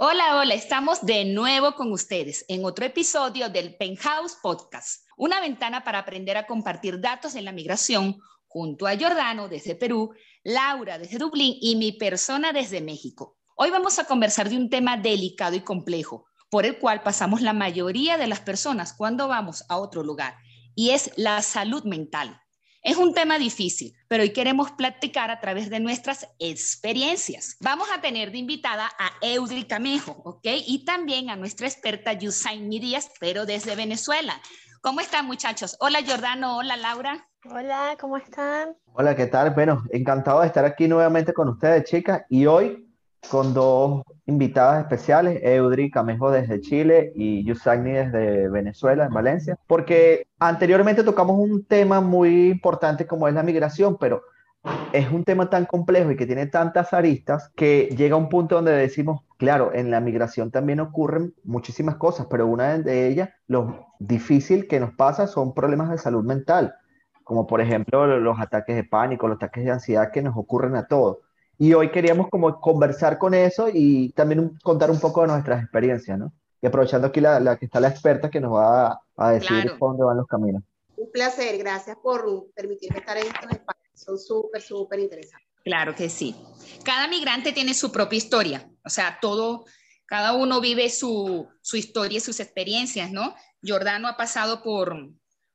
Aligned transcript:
Hola, 0.00 0.36
hola, 0.36 0.54
estamos 0.54 1.04
de 1.04 1.24
nuevo 1.24 1.74
con 1.74 1.90
ustedes 1.90 2.44
en 2.46 2.64
otro 2.64 2.86
episodio 2.86 3.48
del 3.48 3.74
Penthouse 3.74 4.36
Podcast, 4.40 5.02
una 5.16 5.40
ventana 5.40 5.82
para 5.82 5.98
aprender 5.98 6.36
a 6.36 6.46
compartir 6.46 7.00
datos 7.00 7.34
en 7.34 7.44
la 7.44 7.50
migración 7.50 8.20
junto 8.46 8.86
a 8.86 8.96
Jordano 8.96 9.48
desde 9.48 9.74
Perú, 9.74 10.14
Laura 10.44 11.00
desde 11.00 11.18
Dublín 11.18 11.56
y 11.60 11.74
mi 11.74 11.90
persona 11.90 12.52
desde 12.52 12.80
México. 12.80 13.38
Hoy 13.56 13.70
vamos 13.70 13.98
a 13.98 14.04
conversar 14.04 14.48
de 14.48 14.56
un 14.56 14.70
tema 14.70 14.96
delicado 14.96 15.56
y 15.56 15.62
complejo, 15.62 16.26
por 16.48 16.64
el 16.64 16.78
cual 16.78 17.02
pasamos 17.02 17.40
la 17.40 17.52
mayoría 17.52 18.16
de 18.18 18.28
las 18.28 18.38
personas 18.38 18.92
cuando 18.92 19.26
vamos 19.26 19.64
a 19.68 19.78
otro 19.78 20.04
lugar, 20.04 20.36
y 20.76 20.90
es 20.90 21.10
la 21.16 21.42
salud 21.42 21.82
mental. 21.82 22.40
Es 22.82 22.96
un 22.96 23.12
tema 23.12 23.38
difícil, 23.38 23.94
pero 24.06 24.22
hoy 24.22 24.32
queremos 24.32 24.70
platicar 24.70 25.32
a 25.32 25.40
través 25.40 25.68
de 25.68 25.80
nuestras 25.80 26.28
experiencias. 26.38 27.56
Vamos 27.60 27.88
a 27.92 28.00
tener 28.00 28.30
de 28.30 28.38
invitada 28.38 28.88
a 28.98 29.10
Eudri 29.20 29.64
Camejo, 29.64 30.12
¿ok? 30.24 30.46
Y 30.66 30.84
también 30.84 31.28
a 31.28 31.36
nuestra 31.36 31.66
experta 31.66 32.12
Yusain 32.12 32.70
Díaz, 32.70 33.10
pero 33.18 33.46
desde 33.46 33.74
Venezuela. 33.74 34.40
¿Cómo 34.80 35.00
están 35.00 35.26
muchachos? 35.26 35.76
Hola 35.80 35.98
Jordano, 36.06 36.58
hola 36.58 36.76
Laura. 36.76 37.28
Hola, 37.50 37.96
¿cómo 38.00 38.16
están? 38.16 38.76
Hola, 38.92 39.16
¿qué 39.16 39.26
tal? 39.26 39.50
Bueno, 39.50 39.82
encantado 39.90 40.40
de 40.40 40.46
estar 40.46 40.64
aquí 40.64 40.86
nuevamente 40.86 41.32
con 41.32 41.48
ustedes, 41.48 41.84
chicas, 41.84 42.22
y 42.28 42.46
hoy 42.46 42.88
con 43.28 43.54
dos 43.54 44.02
invitadas 44.28 44.82
especiales, 44.82 45.40
Eudri 45.42 45.90
Camejo 45.90 46.30
desde 46.30 46.60
Chile 46.60 47.12
y 47.14 47.44
Yusagni 47.44 47.92
desde 47.92 48.50
Venezuela, 48.50 49.06
en 49.06 49.14
Valencia, 49.14 49.58
porque 49.66 50.26
anteriormente 50.38 51.02
tocamos 51.02 51.38
un 51.38 51.64
tema 51.64 52.02
muy 52.02 52.50
importante 52.50 53.06
como 53.06 53.26
es 53.26 53.32
la 53.32 53.42
migración, 53.42 53.96
pero 53.98 54.22
es 54.92 55.10
un 55.10 55.24
tema 55.24 55.48
tan 55.48 55.64
complejo 55.64 56.10
y 56.10 56.16
que 56.16 56.26
tiene 56.26 56.46
tantas 56.46 56.92
aristas 56.92 57.50
que 57.56 57.88
llega 57.96 58.16
un 58.16 58.28
punto 58.28 58.56
donde 58.56 58.72
decimos, 58.72 59.22
claro, 59.38 59.72
en 59.72 59.90
la 59.90 60.00
migración 60.00 60.50
también 60.50 60.80
ocurren 60.80 61.32
muchísimas 61.42 61.96
cosas, 61.96 62.26
pero 62.30 62.46
una 62.46 62.76
de 62.76 63.08
ellas, 63.08 63.30
lo 63.46 63.86
difícil 63.98 64.68
que 64.68 64.78
nos 64.78 64.92
pasa 64.92 65.26
son 65.26 65.54
problemas 65.54 65.90
de 65.90 65.96
salud 65.96 66.22
mental, 66.22 66.74
como 67.24 67.46
por 67.46 67.62
ejemplo 67.62 68.06
los 68.18 68.38
ataques 68.38 68.76
de 68.76 68.84
pánico, 68.84 69.26
los 69.26 69.36
ataques 69.36 69.64
de 69.64 69.70
ansiedad 69.70 70.10
que 70.12 70.20
nos 70.20 70.36
ocurren 70.36 70.76
a 70.76 70.86
todos. 70.86 71.18
Y 71.58 71.74
hoy 71.74 71.90
queríamos 71.90 72.28
como 72.28 72.60
conversar 72.60 73.18
con 73.18 73.34
eso 73.34 73.68
y 73.72 74.10
también 74.12 74.56
contar 74.62 74.90
un 74.90 75.00
poco 75.00 75.22
de 75.22 75.28
nuestras 75.28 75.62
experiencias, 75.62 76.16
¿no? 76.18 76.32
Y 76.62 76.66
aprovechando 76.66 77.08
aquí 77.08 77.20
la, 77.20 77.56
que 77.56 77.66
está 77.66 77.80
la 77.80 77.88
experta 77.88 78.30
que 78.30 78.40
nos 78.40 78.52
va 78.52 79.00
a, 79.16 79.30
decir 79.32 79.72
dónde 79.78 80.04
van 80.04 80.16
los 80.16 80.26
caminos. 80.26 80.62
Un 80.96 81.10
placer, 81.10 81.58
gracias 81.58 81.96
por 82.02 82.46
permitirme 82.54 82.98
estar 82.98 83.16
en 83.16 83.26
estos 83.26 83.50
espacios. 83.50 83.88
Son 83.94 84.18
súper, 84.18 84.62
súper 84.62 85.00
interesantes. 85.00 85.48
Claro 85.64 85.94
que 85.94 86.08
sí. 86.08 86.36
Cada 86.84 87.08
migrante 87.08 87.52
tiene 87.52 87.74
su 87.74 87.92
propia 87.92 88.16
historia, 88.16 88.70
o 88.84 88.88
sea, 88.88 89.18
todo, 89.20 89.64
cada 90.06 90.32
uno 90.32 90.60
vive 90.60 90.88
su, 90.88 91.46
su 91.60 91.76
historia 91.76 92.18
y 92.18 92.20
sus 92.20 92.40
experiencias, 92.40 93.10
¿no? 93.10 93.34
Jordano 93.62 94.08
ha 94.08 94.16
pasado 94.16 94.62
por, 94.62 94.96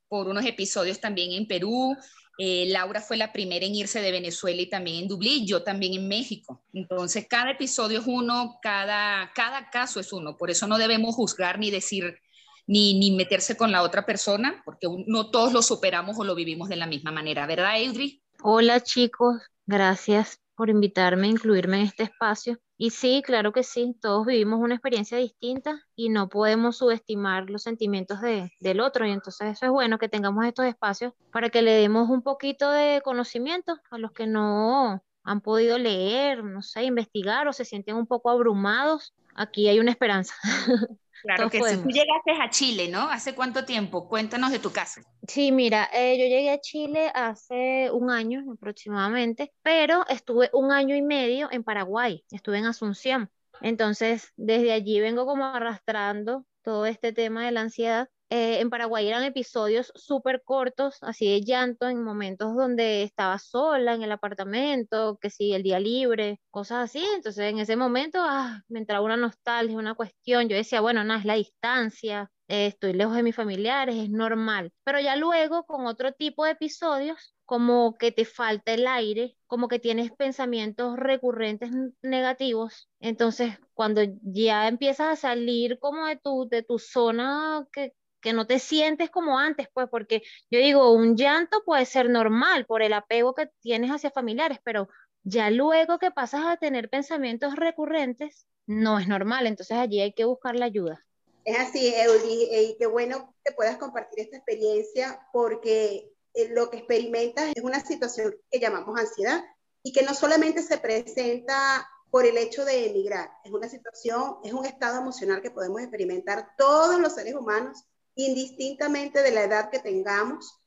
por 0.08 0.28
unos 0.28 0.46
episodios 0.46 1.00
también 1.00 1.32
en 1.32 1.48
Perú, 1.48 1.96
eh, 2.38 2.66
Laura 2.70 3.02
fue 3.02 3.18
la 3.18 3.32
primera 3.32 3.66
en 3.66 3.76
irse 3.76 4.02
de 4.02 4.12
Venezuela 4.12 4.62
y 4.62 4.70
también 4.70 5.04
en 5.04 5.08
Dublín, 5.08 5.46
yo 5.46 5.64
también 5.64 5.94
en 5.94 6.08
México. 6.08 6.64
Entonces, 6.74 7.28
cada 7.30 7.52
episodio 7.52 8.00
es 8.00 8.08
uno, 8.08 8.58
cada, 8.62 9.32
cada 9.34 9.70
caso 9.70 10.00
es 10.00 10.12
uno. 10.12 10.36
Por 10.38 10.50
eso 10.50 10.68
no 10.68 10.78
debemos 10.78 11.16
juzgar 11.16 11.60
ni 11.60 11.70
decir, 11.70 12.20
ni, 12.66 13.00
ni 13.00 13.12
meterse 13.12 13.56
con 13.56 13.72
la 13.72 13.84
otra 13.84 14.06
persona, 14.06 14.62
porque 14.66 14.88
no 15.08 15.30
todos 15.30 15.54
lo 15.54 15.62
superamos 15.62 16.18
o 16.18 16.24
lo 16.24 16.36
vivimos 16.36 16.70
de 16.70 16.78
la 16.78 16.88
misma 16.88 17.12
manera, 17.12 17.46
¿verdad, 17.46 17.82
Eudri? 17.82 18.24
Hola 18.42 18.82
chicos, 18.82 19.42
gracias 19.66 20.43
por 20.56 20.70
invitarme 20.70 21.28
a 21.28 21.32
incluirme 21.32 21.78
en 21.80 21.86
este 21.86 22.04
espacio. 22.04 22.60
Y 22.78 22.90
sí, 22.90 23.22
claro 23.26 23.54
que 23.54 23.64
sí, 23.64 23.96
todos 24.02 24.26
vivimos 24.26 24.60
una 24.60 24.76
experiencia 24.76 25.18
distinta 25.18 25.82
y 25.96 26.10
no 26.10 26.30
podemos 26.30 26.78
subestimar 26.78 27.50
los 27.50 27.64
sentimientos 27.64 28.22
de, 28.22 28.52
del 28.60 28.80
otro. 28.80 29.06
Y 29.06 29.12
entonces 29.12 29.52
eso 29.52 29.66
es 29.66 29.72
bueno 29.72 30.00
que 30.00 30.10
tengamos 30.10 30.46
estos 30.46 30.66
espacios 30.66 31.14
para 31.32 31.50
que 31.50 31.62
le 31.62 31.72
demos 31.72 32.10
un 32.10 32.22
poquito 32.22 32.72
de 32.72 33.02
conocimiento 33.04 33.78
a 33.92 33.98
los 33.98 34.12
que 34.12 34.28
no 34.28 35.04
han 35.24 35.42
podido 35.42 35.78
leer, 35.78 36.44
no 36.44 36.62
sé, 36.62 36.84
investigar 36.84 37.48
o 37.48 37.54
se 37.54 37.66
sienten 37.66 37.96
un 37.96 38.08
poco 38.08 38.30
abrumados. 38.30 39.14
Aquí 39.36 39.68
hay 39.68 39.80
una 39.80 39.92
esperanza. 39.92 40.36
Claro 41.24 41.50
que 41.50 41.64
sí. 41.64 41.78
Tú 41.82 41.90
llegaste 41.90 42.32
a 42.40 42.50
Chile, 42.50 42.90
¿no? 42.90 43.10
¿Hace 43.10 43.34
cuánto 43.34 43.64
tiempo? 43.64 44.10
Cuéntanos 44.10 44.52
de 44.52 44.60
tu 44.60 44.72
caso. 44.72 45.02
Sí, 45.26 45.54
mira, 45.54 45.90
eh, 45.94 46.18
yo 46.18 46.26
llegué 46.26 46.52
a 46.52 46.60
Chile 46.60 47.12
hace 47.16 47.90
un 47.92 48.12
año 48.12 48.44
aproximadamente, 48.54 49.54
pero 49.62 50.06
estuve 50.10 50.50
un 50.52 50.72
año 50.72 50.96
y 50.96 51.02
medio 51.02 51.48
en 51.52 51.64
Paraguay, 51.64 52.24
estuve 52.30 52.58
en 52.58 52.66
Asunción. 52.66 53.30
Entonces, 53.62 54.34
desde 54.36 54.74
allí 54.74 55.00
vengo 55.00 55.26
como 55.26 55.46
arrastrando 55.46 56.46
todo 56.62 56.86
este 56.86 57.14
tema 57.14 57.46
de 57.46 57.52
la 57.52 57.62
ansiedad 57.62 58.10
eh, 58.34 58.62
en 58.62 58.72
Paraguay 58.72 59.08
eran 59.08 59.22
episodios 59.24 59.92
súper 59.94 60.42
cortos, 60.44 60.98
así 61.02 61.32
de 61.32 61.42
llanto, 61.42 61.88
en 61.88 62.04
momentos 62.04 62.56
donde 62.56 63.04
estaba 63.04 63.38
sola 63.38 63.94
en 63.94 64.02
el 64.02 64.12
apartamento, 64.12 65.20
que 65.22 65.30
sí, 65.30 65.54
el 65.54 65.62
día 65.62 65.80
libre, 65.80 66.40
cosas 66.50 66.86
así. 66.86 67.06
Entonces, 67.16 67.46
en 67.52 67.60
ese 67.60 67.76
momento, 67.76 68.18
ah, 68.24 68.64
me 68.70 68.80
entraba 68.80 69.06
una 69.06 69.18
nostalgia, 69.18 69.78
una 69.78 69.94
cuestión. 69.94 70.50
Yo 70.50 70.56
decía, 70.56 70.82
bueno, 70.82 71.04
nada, 71.04 71.20
es 71.20 71.26
la 71.26 71.36
distancia, 71.36 72.32
eh, 72.48 72.66
estoy 72.66 72.94
lejos 72.94 73.16
de 73.16 73.22
mis 73.22 73.36
familiares, 73.36 73.96
es 73.98 74.10
normal. 74.10 74.72
Pero 74.84 75.00
ya 75.00 75.16
luego, 75.16 75.66
con 75.66 75.86
otro 75.86 76.12
tipo 76.14 76.44
de 76.46 76.54
episodios, 76.54 77.36
como 77.46 77.94
que 78.00 78.12
te 78.12 78.26
falta 78.26 78.74
el 78.74 78.88
aire, 78.88 79.38
como 79.46 79.68
que 79.68 79.78
tienes 79.78 80.12
pensamientos 80.12 80.98
recurrentes 80.98 81.70
negativos. 82.02 82.90
Entonces, 83.00 83.60
cuando 83.76 84.02
ya 84.24 84.68
empiezas 84.68 85.08
a 85.10 85.16
salir 85.16 85.78
como 85.78 86.08
de 86.08 86.16
tu, 86.18 86.48
de 86.50 86.64
tu 86.64 86.80
zona 86.80 87.68
que, 87.72 87.94
que 88.24 88.34
no 88.34 88.48
te 88.48 88.58
sientes 88.58 89.12
como 89.12 89.38
antes, 89.38 89.68
pues, 89.74 89.88
porque 89.92 90.24
yo 90.50 90.58
digo, 90.58 90.92
un 90.94 91.16
llanto 91.16 91.62
puede 91.66 91.86
ser 91.86 92.10
normal 92.10 92.66
por 92.66 92.82
el 92.82 92.94
apego 92.94 93.36
que 93.36 93.50
tienes 93.62 93.92
hacia 93.92 94.10
familiares, 94.10 94.60
pero 94.64 94.88
ya 95.24 95.52
luego 95.52 96.00
que 96.00 96.10
pasas 96.10 96.46
a 96.46 96.58
tener 96.58 96.90
pensamientos 96.90 97.56
recurrentes, 97.56 98.48
no 98.66 98.98
es 98.98 99.08
normal, 99.08 99.46
entonces 99.46 99.78
allí 99.78 100.00
hay 100.02 100.14
que 100.14 100.26
buscar 100.26 100.56
la 100.56 100.66
ayuda. 100.66 101.06
Es 101.44 101.60
así, 101.60 101.94
Eudi, 101.94 102.48
y 102.52 102.78
qué 102.80 102.88
bueno 102.88 103.36
que 103.44 103.52
puedas 103.52 103.78
compartir 103.78 104.22
esta 104.22 104.38
experiencia 104.38 105.20
porque 105.34 106.10
eh, 106.34 106.50
lo 106.52 106.70
que 106.70 106.78
experimentas 106.78 107.52
es 107.54 107.62
una 107.62 107.82
situación 107.82 108.34
que 108.50 108.60
llamamos 108.60 108.98
ansiedad 108.98 109.44
y 109.84 109.92
que 109.92 110.04
no 110.04 110.14
solamente 110.14 110.62
se 110.62 110.78
presenta 110.78 111.86
por 112.10 112.26
el 112.26 112.38
hecho 112.38 112.64
de 112.64 112.88
emigrar, 112.88 113.32
es 113.44 113.52
una 113.52 113.68
situación, 113.68 114.38
es 114.44 114.54
un 114.54 114.66
estado 114.66 115.00
emocional 115.00 115.42
que 115.42 115.52
podemos 115.52 115.82
experimentar 115.82 116.56
todos 116.58 117.00
los 117.00 117.16
seres 117.16 117.34
humanos 117.34 117.84
indistintamente 118.16 119.22
de 119.22 119.32
la 119.32 119.44
edad 119.44 119.70
que 119.70 119.80
tengamos. 119.80 120.62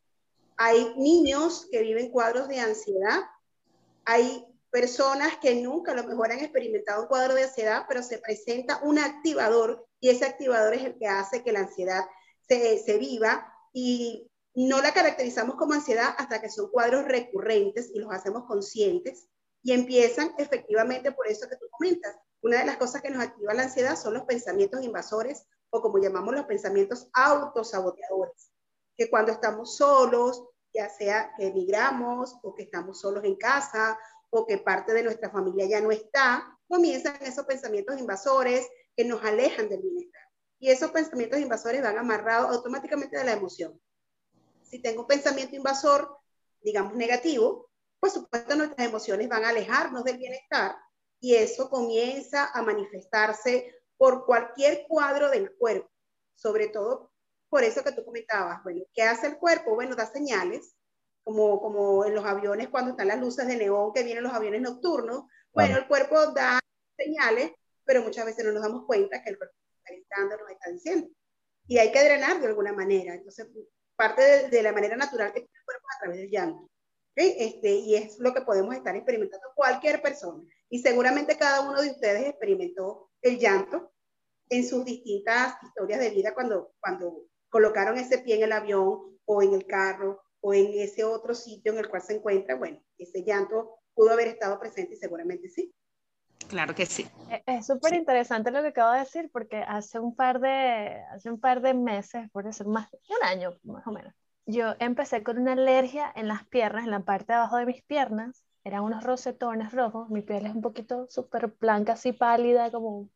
Hay 0.56 0.94
niños 0.96 1.68
que 1.70 1.82
viven 1.82 2.10
cuadros 2.10 2.48
de 2.48 2.60
ansiedad, 2.60 3.20
hay 4.04 4.46
personas 4.70 5.38
que 5.38 5.54
nunca 5.54 5.92
a 5.92 5.94
lo 5.94 6.04
mejor 6.04 6.32
han 6.32 6.40
experimentado 6.40 7.02
un 7.02 7.08
cuadro 7.08 7.34
de 7.34 7.44
ansiedad, 7.44 7.84
pero 7.88 8.02
se 8.02 8.18
presenta 8.18 8.80
un 8.82 8.98
activador 8.98 9.86
y 10.00 10.10
ese 10.10 10.24
activador 10.24 10.74
es 10.74 10.84
el 10.84 10.98
que 10.98 11.06
hace 11.06 11.42
que 11.42 11.52
la 11.52 11.60
ansiedad 11.60 12.04
se, 12.48 12.78
se 12.78 12.98
viva 12.98 13.52
y 13.72 14.30
no 14.54 14.80
la 14.80 14.92
caracterizamos 14.92 15.56
como 15.56 15.74
ansiedad 15.74 16.14
hasta 16.18 16.40
que 16.40 16.50
son 16.50 16.70
cuadros 16.70 17.04
recurrentes 17.04 17.90
y 17.94 17.98
los 17.98 18.12
hacemos 18.12 18.44
conscientes 18.46 19.28
y 19.62 19.72
empiezan 19.72 20.32
efectivamente 20.38 21.12
por 21.12 21.26
eso 21.26 21.48
que 21.48 21.56
tú 21.56 21.66
comentas. 21.70 22.16
Una 22.42 22.60
de 22.60 22.66
las 22.66 22.76
cosas 22.76 23.02
que 23.02 23.10
nos 23.10 23.22
activa 23.22 23.52
la 23.52 23.64
ansiedad 23.64 23.96
son 23.96 24.14
los 24.14 24.22
pensamientos 24.22 24.82
invasores 24.82 25.46
o 25.76 25.82
como 25.82 25.98
llamamos 25.98 26.34
los 26.34 26.46
pensamientos 26.46 27.08
autosaboteadores, 27.12 28.50
que 28.96 29.10
cuando 29.10 29.32
estamos 29.32 29.76
solos, 29.76 30.42
ya 30.72 30.88
sea 30.88 31.32
que 31.36 31.46
emigramos 31.46 32.36
o 32.42 32.54
que 32.54 32.64
estamos 32.64 33.00
solos 33.00 33.24
en 33.24 33.36
casa 33.36 33.98
o 34.30 34.46
que 34.46 34.58
parte 34.58 34.92
de 34.92 35.02
nuestra 35.02 35.30
familia 35.30 35.66
ya 35.66 35.80
no 35.80 35.90
está, 35.90 36.58
comienzan 36.68 37.16
esos 37.22 37.46
pensamientos 37.46 37.98
invasores 37.98 38.68
que 38.96 39.04
nos 39.04 39.22
alejan 39.24 39.68
del 39.68 39.82
bienestar. 39.82 40.22
Y 40.58 40.70
esos 40.70 40.90
pensamientos 40.90 41.38
invasores 41.38 41.82
van 41.82 41.98
amarrados 41.98 42.54
automáticamente 42.54 43.16
de 43.18 43.24
la 43.24 43.32
emoción. 43.32 43.80
Si 44.62 44.80
tengo 44.80 45.02
un 45.02 45.06
pensamiento 45.06 45.54
invasor, 45.54 46.18
digamos 46.60 46.94
negativo, 46.94 47.70
pues 48.00 48.14
supuesto 48.14 48.56
nuestras 48.56 48.88
emociones 48.88 49.28
van 49.28 49.44
a 49.44 49.50
alejarnos 49.50 50.04
del 50.04 50.18
bienestar 50.18 50.76
y 51.20 51.34
eso 51.34 51.70
comienza 51.70 52.50
a 52.52 52.62
manifestarse 52.62 53.74
por 53.96 54.26
cualquier 54.26 54.86
cuadro 54.88 55.30
del 55.30 55.54
cuerpo, 55.56 55.90
sobre 56.34 56.68
todo 56.68 57.12
por 57.48 57.62
eso 57.62 57.82
que 57.82 57.92
tú 57.92 58.04
comentabas, 58.04 58.62
bueno, 58.64 58.82
¿qué 58.92 59.02
hace 59.02 59.28
el 59.28 59.38
cuerpo? 59.38 59.74
Bueno, 59.74 59.94
da 59.94 60.06
señales, 60.06 60.74
como, 61.22 61.60
como 61.60 62.04
en 62.04 62.14
los 62.14 62.24
aviones 62.24 62.68
cuando 62.68 62.92
están 62.92 63.08
las 63.08 63.18
luces 63.18 63.46
de 63.46 63.56
neón 63.56 63.92
que 63.92 64.02
vienen 64.02 64.24
los 64.24 64.32
aviones 64.32 64.60
nocturnos, 64.60 65.24
bueno, 65.52 65.78
el 65.78 65.86
cuerpo 65.86 66.32
da 66.32 66.60
señales, 66.96 67.52
pero 67.84 68.02
muchas 68.02 68.26
veces 68.26 68.44
no 68.44 68.52
nos 68.52 68.62
damos 68.62 68.84
cuenta 68.84 69.22
que 69.22 69.30
el 69.30 69.38
cuerpo 69.38 69.54
está 69.78 69.94
gritando, 69.94 70.36
nos 70.36 70.50
está 70.50 70.70
diciendo. 70.70 71.08
Y 71.66 71.78
hay 71.78 71.90
que 71.90 72.04
drenar 72.04 72.40
de 72.40 72.46
alguna 72.46 72.72
manera. 72.72 73.14
Entonces, 73.14 73.48
parte 73.96 74.48
de, 74.48 74.62
la 74.62 74.72
manera 74.72 74.96
natural 74.96 75.32
que 75.32 75.40
tiene 75.40 75.58
el 75.58 75.64
cuerpo 75.64 75.86
a 75.88 75.98
través 76.00 76.18
del 76.18 76.30
llanto. 76.30 76.70
Este, 77.14 77.70
y 77.70 77.94
es 77.94 78.18
lo 78.18 78.34
que 78.34 78.42
podemos 78.42 78.74
estar 78.74 78.94
experimentando 78.94 79.46
cualquier 79.54 80.02
persona. 80.02 80.44
Y 80.68 80.80
seguramente 80.80 81.38
cada 81.38 81.62
uno 81.62 81.80
de 81.80 81.90
ustedes 81.90 82.26
experimentó 82.26 83.10
el 83.28 83.38
llanto 83.38 83.92
en 84.48 84.66
sus 84.66 84.84
distintas 84.84 85.62
historias 85.62 86.00
de 86.00 86.10
vida 86.10 86.34
cuando, 86.34 86.72
cuando 86.80 87.26
colocaron 87.48 87.98
ese 87.98 88.18
pie 88.18 88.36
en 88.36 88.44
el 88.44 88.52
avión 88.52 89.18
o 89.24 89.42
en 89.42 89.54
el 89.54 89.66
carro 89.66 90.22
o 90.40 90.54
en 90.54 90.72
ese 90.74 91.04
otro 91.04 91.34
sitio 91.34 91.72
en 91.72 91.78
el 91.78 91.88
cual 91.88 92.02
se 92.02 92.14
encuentra, 92.14 92.54
bueno, 92.54 92.80
ese 92.98 93.24
llanto 93.24 93.80
pudo 93.94 94.12
haber 94.12 94.28
estado 94.28 94.60
presente 94.60 94.94
y 94.94 94.98
seguramente 94.98 95.48
sí. 95.48 95.74
Claro 96.48 96.74
que 96.74 96.86
sí. 96.86 97.06
E, 97.30 97.42
es 97.46 97.66
súper 97.66 97.94
interesante 97.94 98.50
lo 98.50 98.62
que 98.62 98.68
acabo 98.68 98.92
de 98.92 99.00
decir 99.00 99.30
porque 99.32 99.56
hace 99.56 99.98
un 99.98 100.14
par 100.14 100.38
de, 100.40 101.02
hace 101.10 101.30
un 101.30 101.40
par 101.40 101.60
de 101.60 101.74
meses, 101.74 102.30
por 102.30 102.44
decir 102.44 102.66
más 102.66 102.90
de 102.90 102.98
un 103.08 103.26
año 103.26 103.58
más 103.64 103.86
o 103.86 103.90
menos, 103.90 104.14
yo 104.44 104.74
empecé 104.78 105.24
con 105.24 105.38
una 105.38 105.54
alergia 105.54 106.12
en 106.14 106.28
las 106.28 106.46
piernas, 106.46 106.84
en 106.84 106.92
la 106.92 107.00
parte 107.00 107.32
de 107.32 107.38
abajo 107.38 107.56
de 107.56 107.66
mis 107.66 107.82
piernas, 107.82 108.44
eran 108.62 108.82
unos 108.82 109.02
rosetones 109.02 109.72
rojos, 109.72 110.08
mi 110.10 110.22
piel 110.22 110.46
es 110.46 110.54
un 110.54 110.60
poquito 110.60 111.06
súper 111.08 111.48
blanca, 111.58 111.94
así 111.94 112.12
pálida, 112.12 112.70
como 112.70 113.08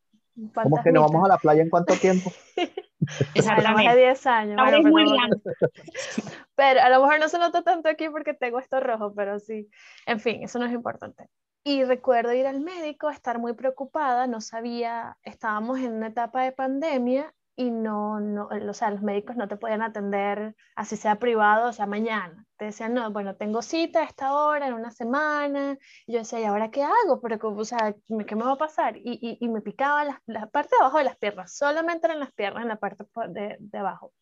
¿Cómo 0.55 0.83
que 0.83 0.93
no 0.93 1.03
vamos 1.03 1.25
a 1.25 1.29
la 1.29 1.39
playa 1.39 1.63
en 1.63 1.71
cuánto 1.71 1.95
tiempo? 1.95 2.33
Exactamente. 3.35 3.85
Más 3.85 3.95
de 3.95 4.01
10 4.01 4.27
años. 4.27 4.57
Bueno, 4.57 4.79
pero, 4.83 4.91
muy 4.91 5.05
pero 6.55 6.81
a 6.81 6.89
lo 6.91 7.01
mejor 7.01 7.21
no 7.21 7.29
se 7.29 7.39
nota 7.39 7.63
tanto 7.63 7.89
aquí 7.89 8.09
porque 8.09 8.35
tengo 8.35 8.59
esto 8.59 8.81
rojo, 8.81 9.13
pero 9.15 9.39
sí. 9.39 9.69
En 10.07 10.21
fin, 10.21 10.43
eso 10.43 10.59
no 10.59 10.67
es 10.67 10.73
importante. 10.73 11.29
Y 11.65 11.85
recuerdo 11.85 12.33
ir 12.33 12.47
al 12.47 12.61
médico, 12.61 13.11
estar 13.11 13.39
muy 13.39 13.53
preocupada, 13.53 14.27
no 14.27 14.41
sabía, 14.41 15.19
estábamos 15.23 15.79
en 15.81 15.93
una 15.93 16.09
etapa 16.09 16.43
de 16.43 16.53
pandemia 16.53 17.35
y 17.57 17.71
no, 17.71 18.21
no, 18.21 18.49
o 18.49 18.73
sea, 18.75 18.91
los 18.91 19.03
médicos 19.03 19.37
no 19.37 19.49
te 19.49 19.57
podían 19.57 19.83
atender 19.83 20.55
así 20.77 20.97
sea 20.97 21.17
privado, 21.17 21.69
o 21.69 21.73
sea, 21.73 21.87
mañana. 21.87 22.47
Te 22.57 22.67
decían, 22.67 22.95
no, 22.95 23.11
bueno, 23.11 23.37
tengo 23.37 23.63
cita 23.63 24.01
a 24.01 24.05
esta 24.05 24.35
hora, 24.35 24.69
en 24.69 24.75
una 24.75 24.91
semana. 24.91 25.77
Y 26.07 26.13
yo 26.15 26.19
decía, 26.21 26.41
¿y 26.41 26.45
ahora 26.45 26.71
qué 26.71 26.83
hago? 26.83 27.21
Pero, 27.21 27.39
o 27.43 27.65
sea, 27.65 27.95
¿qué 28.27 28.37
me 28.37 28.45
va 28.45 28.53
a 28.53 28.57
pasar? 28.57 28.97
Y, 28.97 29.19
y, 29.21 29.39
y 29.45 29.49
me 29.49 29.61
picaba 29.61 30.05
la, 30.05 30.23
la, 30.27 30.47
parte 30.47 30.71
de 30.77 30.81
abajo 30.81 30.99
de 30.99 31.05
las 31.05 31.17
piernas, 31.17 31.55
solamente 31.57 32.11
en 32.11 32.21
las 32.21 32.33
piernas, 32.33 32.63
en 32.63 32.69
la 32.69 32.77
parte 32.77 33.05
de, 33.29 33.57
de 33.59 33.79
abajo. 33.79 34.13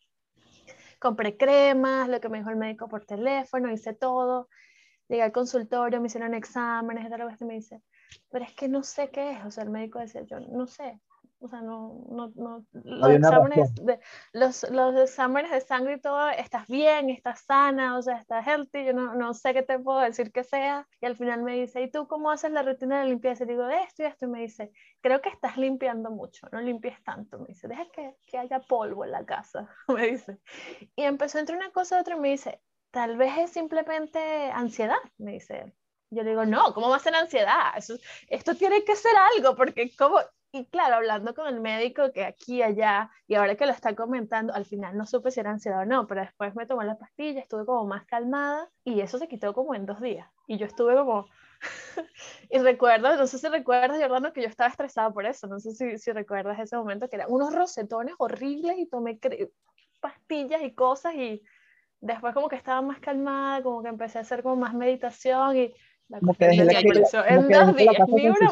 Compré 0.99 1.37
cremas, 1.37 2.09
lo 2.09 2.21
que 2.21 2.29
me 2.29 2.39
dijo 2.39 2.51
el 2.51 2.57
médico 2.57 2.89
por 2.89 3.05
teléfono, 3.05 3.71
hice 3.71 3.95
todo 3.95 4.49
llegué 5.09 5.23
al 5.23 5.33
consultorio, 5.33 6.01
me 6.01 6.07
hicieron 6.07 6.35
exámenes, 6.35 7.09
tal 7.09 7.27
vez 7.27 7.41
me 7.41 7.55
dice, 7.55 7.83
pero 8.31 8.45
es 8.45 8.55
que 8.55 8.69
no 8.69 8.83
sé 8.83 9.11
qué 9.11 9.33
es, 9.33 9.45
o 9.45 9.51
sea, 9.51 9.65
el 9.65 9.71
médico 9.71 9.99
decía, 9.99 10.23
yo 10.23 10.41
no 10.41 10.67
sé, 10.67 11.01
o 11.40 11.49
sea, 11.49 11.61
no, 11.61 12.05
no, 12.11 12.32
no, 12.35 12.64
los 12.73 13.11
exámenes, 13.11 13.75
de, 13.76 14.00
los, 14.32 14.69
los, 14.70 14.96
exámenes 14.96 15.50
de 15.52 15.61
sangre 15.61 15.94
y 15.94 16.00
todo, 16.00 16.29
estás 16.31 16.67
bien, 16.67 17.11
estás 17.11 17.43
sana, 17.43 17.96
o 17.96 18.02
sea, 18.02 18.17
estás 18.17 18.46
healthy, 18.46 18.85
yo 18.85 18.93
no, 18.93 19.14
no 19.14 19.35
sé 19.35 19.55
qué 19.55 19.62
te 19.62 19.79
puedo 19.79 20.00
decir 20.00 20.32
que 20.32 20.43
sea, 20.43 20.88
y 21.00 21.06
al 21.06 21.17
final 21.17 21.43
me 21.43 21.55
dice, 21.55 21.81
¿y 21.82 21.90
tú 21.90 22.08
cómo 22.08 22.31
haces 22.31 22.50
la 22.50 22.62
rutina 22.62 23.00
de 23.00 23.06
limpieza? 23.06 23.44
Y 23.44 23.49
digo, 23.49 23.67
de 23.67 23.82
esto 23.82 24.02
y 24.02 24.06
esto, 24.06 24.26
y 24.26 24.29
me 24.29 24.40
dice, 24.40 24.73
creo 25.00 25.20
que 25.20 25.29
estás 25.29 25.56
limpiando 25.56 26.11
mucho, 26.11 26.49
no 26.50 26.61
limpies 26.61 27.02
tanto, 27.05 27.38
me 27.38 27.46
dice, 27.46 27.69
deja 27.69 27.87
que, 27.93 28.17
que 28.26 28.38
haya 28.38 28.61
polvo 28.61 29.05
en 29.05 29.12
la 29.12 29.25
casa, 29.25 29.69
me 29.88 30.08
dice, 30.08 30.38
y 30.96 31.02
empezó 31.05 31.38
entre 31.38 31.56
una 31.56 31.70
cosa 31.70 31.99
y 31.99 32.00
otra 32.00 32.17
y 32.17 32.20
me 32.20 32.31
dice, 32.31 32.61
tal 32.90 33.17
vez 33.17 33.38
es 33.38 33.50
simplemente 33.50 34.19
ansiedad, 34.50 34.99
me 35.19 35.32
dice 35.32 35.61
él. 35.61 35.75
Yo 36.11 36.23
le 36.23 36.31
digo, 36.31 36.46
no, 36.46 36.73
¿cómo 36.73 36.88
va 36.88 36.96
a 36.96 37.00
ser 37.00 37.14
ansiedad? 37.14 37.73
Eso, 37.76 37.94
esto 38.29 38.55
tiene 38.55 38.82
que 38.82 38.96
ser 38.96 39.12
algo, 39.37 39.55
porque 39.55 39.94
como, 39.94 40.19
y 40.50 40.67
claro, 40.67 40.97
hablando 40.97 41.35
con 41.35 41.47
el 41.47 41.61
médico 41.61 42.11
que 42.12 42.25
aquí, 42.25 42.62
allá, 42.62 43.11
y 43.27 43.35
ahora 43.35 43.55
que 43.56 43.67
lo 43.67 43.73
está 43.73 43.95
comentando, 43.95 44.55
al 44.55 44.65
final 44.65 44.97
no 44.97 45.05
supe 45.06 45.31
si 45.31 45.41
era 45.41 45.50
ansiedad 45.50 45.83
o 45.83 45.85
no, 45.85 46.06
pero 46.06 46.23
después 46.23 46.55
me 46.55 46.67
tomé 46.67 46.87
la 46.87 46.97
pastilla, 46.97 47.41
estuve 47.41 47.67
como 47.67 47.85
más 47.87 48.06
calmada, 48.06 48.71
y 48.83 49.00
eso 49.00 49.19
se 49.19 49.29
quitó 49.29 49.53
como 49.53 49.75
en 49.75 49.85
dos 49.85 50.00
días. 50.00 50.29
Y 50.47 50.56
yo 50.56 50.65
estuve 50.65 50.95
como, 50.95 51.27
y 52.50 52.59
recuerdo, 52.59 53.15
no 53.17 53.27
sé 53.27 53.39
si 53.39 53.49
recuerdas, 53.49 54.00
Jordano, 54.00 54.33
que 54.33 54.43
yo 54.43 54.49
estaba 54.49 54.71
estresada 54.71 55.11
por 55.11 55.27
eso, 55.27 55.47
no 55.49 55.61
sé 55.61 55.73
si, 55.73 55.99
si 55.99 56.12
recuerdas 56.12 56.59
ese 56.59 56.77
momento, 56.77 57.09
que 57.09 57.17
eran 57.17 57.31
unos 57.31 57.55
rosetones 57.55 58.15
horribles 58.19 58.79
y 58.79 58.87
tomé 58.87 59.19
pastillas 60.00 60.62
y 60.62 60.75
cosas 60.75 61.15
y 61.15 61.43
después 62.00 62.33
como 62.33 62.49
que 62.49 62.56
estaba 62.56 62.81
más 62.81 63.00
calmada, 63.00 63.62
como 63.62 63.83
que 63.83 63.89
empecé 63.89 64.19
a 64.19 64.23
hacer 64.23 64.43
como 64.43 64.56
más 64.56 64.75
meditación 64.75 65.56
y 65.56 65.75
la 66.09 66.21
como 66.21 66.35
que 66.35 66.47
desde 66.47 66.65
la, 66.65 66.81
una 67.39 67.73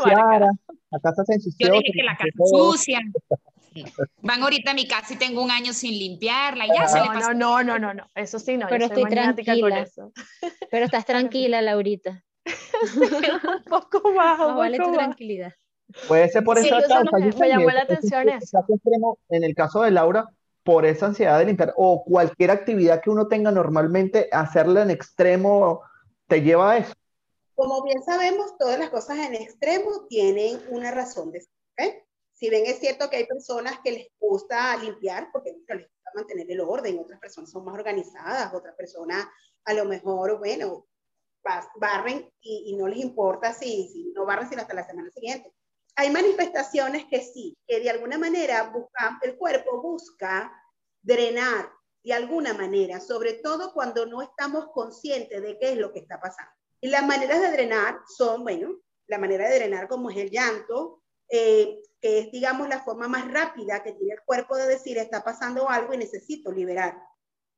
marca. 0.04 0.50
La 0.90 1.00
casa 1.00 1.24
se 1.24 1.34
ensució. 1.34 1.68
Yo 1.68 1.72
dije 1.74 1.92
que 1.94 2.02
la 2.02 2.16
casa 2.16 2.30
sucia. 2.44 3.00
Van 4.22 4.42
ahorita 4.42 4.70
a 4.70 4.74
mi 4.74 4.86
casa 4.86 5.14
y 5.14 5.16
tengo 5.16 5.42
un 5.42 5.50
año 5.50 5.72
sin 5.72 5.92
limpiarla, 5.92 6.66
ya 6.66 6.82
no, 6.82 6.88
se 6.88 7.00
le 7.00 7.06
pasó. 7.06 7.34
No, 7.34 7.62
no, 7.62 7.78
no, 7.78 7.92
no, 7.92 8.08
eso 8.14 8.38
sí 8.38 8.56
no. 8.56 8.66
Pero 8.68 8.86
estoy 8.86 9.04
tranquila. 9.04 9.80
Eso. 9.80 10.12
Pero 10.70 10.84
estás 10.86 11.04
tranquila, 11.06 11.60
Laurita. 11.60 12.22
un 12.96 13.62
poco 13.68 14.14
bajo. 14.14 14.50
No, 14.50 14.56
vale 14.56 14.78
tu 14.78 14.92
tranquilidad. 14.92 15.52
Puede 16.08 16.28
ser 16.28 16.42
por 16.42 16.58
sí, 16.58 16.68
esa 16.68 16.80
causa. 16.88 17.18
Me, 17.18 17.32
me 17.32 17.48
llamó 17.48 17.70
la 17.70 17.82
atención 17.82 18.28
eso. 18.28 18.64
En 19.28 19.44
el 19.44 19.54
caso 19.54 19.82
de 19.82 19.90
Laura, 19.90 20.26
por 20.62 20.84
esa 20.84 21.06
ansiedad 21.06 21.38
de 21.38 21.46
limpiar 21.46 21.74
o 21.76 22.02
cualquier 22.04 22.50
actividad 22.50 23.00
que 23.00 23.10
uno 23.10 23.28
tenga 23.28 23.52
normalmente, 23.52 24.28
hacerla 24.32 24.82
en 24.82 24.90
extremo 24.90 25.82
te 26.26 26.42
lleva 26.42 26.72
a 26.72 26.78
eso. 26.78 26.92
Como 27.56 27.82
bien 27.82 28.02
sabemos, 28.04 28.56
todas 28.58 28.78
las 28.78 28.90
cosas 28.90 29.18
en 29.18 29.34
extremo 29.34 30.06
tienen 30.08 30.62
una 30.68 30.92
razón 30.92 31.32
de 31.32 31.40
ser. 31.40 32.06
Si 32.32 32.48
bien 32.50 32.66
es 32.66 32.78
cierto 32.78 33.10
que 33.10 33.16
hay 33.16 33.26
personas 33.26 33.80
que 33.82 33.92
les 33.92 34.08
gusta 34.20 34.76
limpiar 34.76 35.30
porque 35.32 35.50
les 35.50 35.88
gusta 35.88 36.10
mantener 36.14 36.50
el 36.50 36.60
orden, 36.60 36.98
otras 36.98 37.18
personas 37.18 37.50
son 37.50 37.64
más 37.64 37.74
organizadas, 37.74 38.54
otras 38.54 38.76
personas 38.76 39.26
a 39.64 39.74
lo 39.74 39.84
mejor, 39.86 40.38
bueno, 40.38 40.86
barren 41.80 42.30
y, 42.40 42.76
no 42.76 42.86
les 42.86 42.98
importa 42.98 43.52
si, 43.52 43.88
si 43.88 44.12
no 44.14 44.26
barren 44.26 44.48
sino 44.48 44.62
hasta 44.62 44.74
la 44.74 44.86
semana 44.86 45.10
siguiente 45.10 45.52
hay 45.96 46.10
manifestaciones 46.10 47.06
que 47.06 47.22
sí, 47.22 47.56
que 47.66 47.80
de 47.80 47.88
alguna 47.88 48.18
manera 48.18 48.64
buscan, 48.64 49.18
el 49.22 49.36
cuerpo 49.36 49.80
busca 49.80 50.52
drenar 51.00 51.72
de 52.04 52.12
alguna 52.12 52.52
manera, 52.52 53.00
sobre 53.00 53.32
todo 53.34 53.72
cuando 53.72 54.04
no 54.04 54.20
estamos 54.20 54.68
conscientes 54.72 55.40
de 55.40 55.58
qué 55.58 55.72
es 55.72 55.78
lo 55.78 55.92
que 55.92 56.00
está 56.00 56.20
pasando. 56.20 56.52
Y 56.80 56.88
las 56.88 57.06
maneras 57.06 57.40
de 57.40 57.52
drenar 57.52 58.00
son, 58.16 58.42
bueno, 58.42 58.76
la 59.06 59.18
manera 59.18 59.48
de 59.48 59.56
drenar 59.56 59.88
como 59.88 60.10
es 60.10 60.16
el 60.16 60.30
llanto, 60.30 61.02
eh, 61.28 61.80
que 62.00 62.20
es, 62.20 62.32
digamos, 62.32 62.68
la 62.68 62.82
forma 62.82 63.08
más 63.08 63.30
rápida 63.30 63.82
que 63.82 63.92
tiene 63.92 64.14
el 64.14 64.22
cuerpo 64.24 64.56
de 64.56 64.66
decir 64.66 64.98
está 64.98 65.24
pasando 65.24 65.68
algo 65.68 65.94
y 65.94 65.98
necesito 65.98 66.52
liberar. 66.52 66.96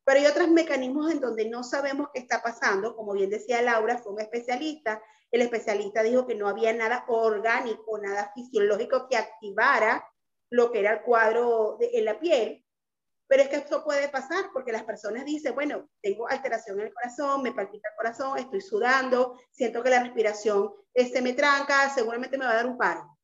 Pero 0.05 0.21
hay 0.21 0.27
otros 0.27 0.49
mecanismos 0.49 1.11
en 1.11 1.21
donde 1.21 1.49
no 1.49 1.63
sabemos 1.63 2.09
qué 2.13 2.21
está 2.21 2.43
pasando, 2.43 2.97
como 2.97 3.13
bien 3.13 3.31
decía 3.31 3.61
Laura, 3.61 3.99
fue 3.99 4.13
un 4.13 4.21
especialista 4.21 5.03
el 5.31 5.43
especialista 5.43 6.03
dijo 6.03 6.27
que 6.27 6.35
no 6.35 6.49
había 6.49 6.73
nada 6.73 7.05
orgánico, 7.09 7.99
nada 7.99 8.33
fisiológico 8.35 9.09
que 9.09 9.17
activara 9.17 10.09
lo 10.51 10.73
que 10.73 10.81
era 10.81 10.93
el 10.93 11.03
cuadro 11.03 11.77
en 11.81 12.05
la 12.05 12.19
piel. 12.19 12.65
Pero 13.29 13.43
es 13.43 13.49
que 13.49 13.57
esto 13.57 13.85
puede 13.85 14.09
pasar 14.09 14.47
porque 14.53 14.73
las 14.73 14.85
personas 14.85 15.25
dicen, 15.25 15.55
bueno, 15.55 15.89
tengo 16.03 16.29
alteración 16.29 16.81
en 16.81 16.87
el 16.87 16.95
corazón, 16.95 17.43
me 17.43 17.53
palpita 17.53 17.91
el 17.91 17.97
corazón, 17.97 18.39
estoy 18.39 18.61
sudando, 18.61 19.39
siento 19.53 19.83
que 19.83 19.91
la 19.91 20.03
respiración 20.03 20.73
se 20.95 21.23
me 21.23 21.35
tranca, 21.35 21.89
seguramente 21.91 22.39
me 22.39 22.47
va 22.47 22.53
a 22.53 22.57
dar 22.57 22.67
un 22.67 22.79
paro. 22.79 23.17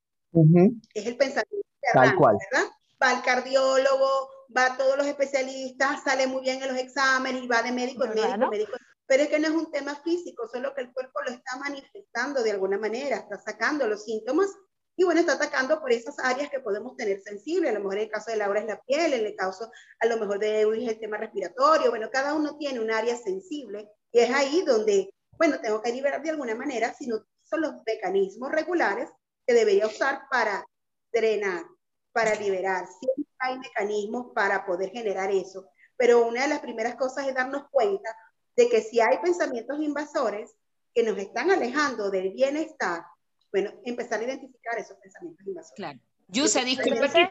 Es 0.95 1.07
el 1.07 1.17
pensamiento 1.17 1.67
Tal 1.93 2.17
cual. 2.17 2.37
¿verdad? 2.51 2.69
Va 3.03 3.11
al 3.11 3.23
cardiólogo, 3.23 4.29
va 4.57 4.67
a 4.67 4.77
todos 4.77 4.97
los 4.97 5.07
especialistas, 5.07 6.03
sale 6.03 6.27
muy 6.27 6.43
bien 6.43 6.63
en 6.63 6.69
los 6.69 6.79
exámenes 6.79 7.43
y 7.43 7.49
va 7.49 7.63
de 7.63 7.73
médico 7.73 8.05
en 8.05 8.15
médico, 8.15 8.51
médico 8.51 8.73
pero 9.07 9.25
es 9.25 9.29
que 9.29 9.39
no 9.39 9.49
es 9.49 9.55
un 9.55 9.71
tema 9.71 9.95
físico, 9.97 10.49
solo 10.49 10.75
que 10.75 10.83
el 10.83 10.93
cuerpo 10.93 11.21
lo 11.23 11.33
está 11.33 11.59
manifestando 11.59 12.43
de 12.43 12.53
alguna 12.53 12.79
manera, 12.79 13.17
está 13.17 13.39
sacando 13.39 13.87
los 13.87 14.05
síntomas 14.05 14.49
y 14.97 15.05
bueno, 15.05 15.21
está 15.21 15.33
atacando 15.33 15.81
por 15.81 15.91
esas 15.93 16.19
áreas 16.19 16.51
que 16.51 16.61
podemos 16.61 16.97
tener 16.97 17.21
sensibles. 17.21 17.71
A 17.71 17.75
lo 17.75 17.81
mejor 17.81 17.97
en 17.97 18.03
el 18.05 18.11
caso 18.11 18.31
de 18.31 18.37
Laura 18.37 18.61
es 18.61 18.67
la 18.67 18.81
piel, 18.83 19.13
en 19.13 19.27
el 19.27 19.35
caso 19.35 19.71
a 19.99 20.07
lo 20.07 20.17
mejor 20.19 20.39
de 20.39 20.61
Eury 20.61 20.85
es 20.85 20.93
el 20.93 21.01
tema 21.01 21.17
respiratorio. 21.17 21.91
Bueno, 21.91 22.11
cada 22.13 22.35
uno 22.35 22.57
tiene 22.57 22.81
un 22.81 22.91
área 22.91 23.17
sensible 23.17 23.89
y 24.13 24.21
es 24.21 24.31
ahí 24.31 24.63
donde, 24.63 25.13
bueno, 25.33 25.61
tengo 25.61 25.83
que 25.83 25.93
liberar 25.93 26.23
de 26.23 26.31
alguna 26.31 26.55
manera 26.55 26.95
si 26.95 27.09
no 27.09 27.25
son 27.43 27.63
los 27.63 27.75
mecanismos 27.85 28.53
regulares 28.53 29.11
que 29.47 29.55
debería 29.55 29.87
usar 29.87 30.23
para 30.31 30.65
drenar, 31.13 31.65
para 32.13 32.35
liberar. 32.37 32.87
Siempre 32.87 33.33
hay 33.39 33.59
mecanismos 33.59 34.33
para 34.33 34.65
poder 34.65 34.91
generar 34.91 35.31
eso. 35.31 35.67
Pero 35.97 36.27
una 36.27 36.43
de 36.43 36.49
las 36.49 36.61
primeras 36.61 36.95
cosas 36.95 37.27
es 37.27 37.35
darnos 37.35 37.69
cuenta 37.71 38.17
de 38.57 38.69
que 38.69 38.81
si 38.81 39.01
hay 39.01 39.19
pensamientos 39.19 39.81
invasores 39.81 40.55
que 40.95 41.03
nos 41.03 41.19
están 41.19 41.51
alejando 41.51 42.11
del 42.11 42.31
bienestar, 42.31 43.05
bueno, 43.55 43.71
empezar 43.85 44.19
a 44.19 44.25
identificar 44.25 44.77
esos 44.81 44.97
pensamientos 44.97 45.47
invasores. 45.47 45.77
Claro. 45.77 46.01
Yusa, 46.27 46.65
disculpe 46.65 47.09
que, 47.09 47.31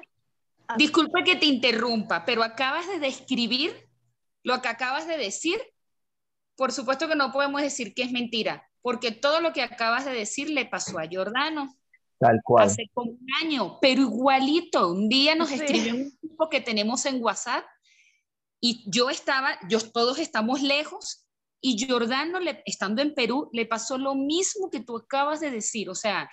disculpe 0.77 1.23
que 1.25 1.35
te 1.35 1.47
interrumpa, 1.47 2.23
pero 2.23 2.43
acabas 2.43 2.87
de 2.87 2.99
describir 2.99 3.89
lo 4.41 4.61
que 4.61 4.69
acabas 4.69 5.05
de 5.05 5.17
decir. 5.17 5.59
Por 6.55 6.71
supuesto 6.71 7.09
que 7.09 7.17
no 7.17 7.33
podemos 7.33 7.61
decir 7.61 7.93
que 7.93 8.03
es 8.03 8.11
mentira, 8.13 8.65
porque 8.81 9.11
todo 9.11 9.41
lo 9.41 9.51
que 9.51 9.63
acabas 9.63 10.05
de 10.05 10.13
decir 10.13 10.49
le 10.49 10.65
pasó 10.65 10.97
a 10.97 11.09
Jordano. 11.11 11.75
Tal 12.19 12.39
cual. 12.41 12.67
Hace 12.67 12.89
como 12.93 13.11
un 13.11 13.27
año, 13.41 13.79
pero 13.81 14.03
igualito. 14.03 14.93
Un 14.93 15.09
día 15.09 15.35
nos 15.35 15.51
escribió 15.51 15.93
un 15.93 16.17
grupo 16.21 16.47
que 16.47 16.61
tenemos 16.61 17.05
en 17.05 17.21
WhatsApp 17.21 17.65
y 18.61 18.89
yo 18.89 19.09
estaba, 19.09 19.59
yo, 19.67 19.81
todos 19.91 20.19
estamos 20.19 20.61
lejos, 20.61 21.25
y 21.63 21.87
Jordano, 21.87 22.39
le, 22.39 22.61
estando 22.65 23.01
en 23.01 23.13
Perú, 23.15 23.49
le 23.53 23.65
pasó 23.65 23.97
lo 23.97 24.13
mismo 24.13 24.69
que 24.69 24.81
tú 24.81 24.97
acabas 24.97 25.39
de 25.39 25.49
decir. 25.49 25.89
O 25.89 25.95
sea, 25.95 26.29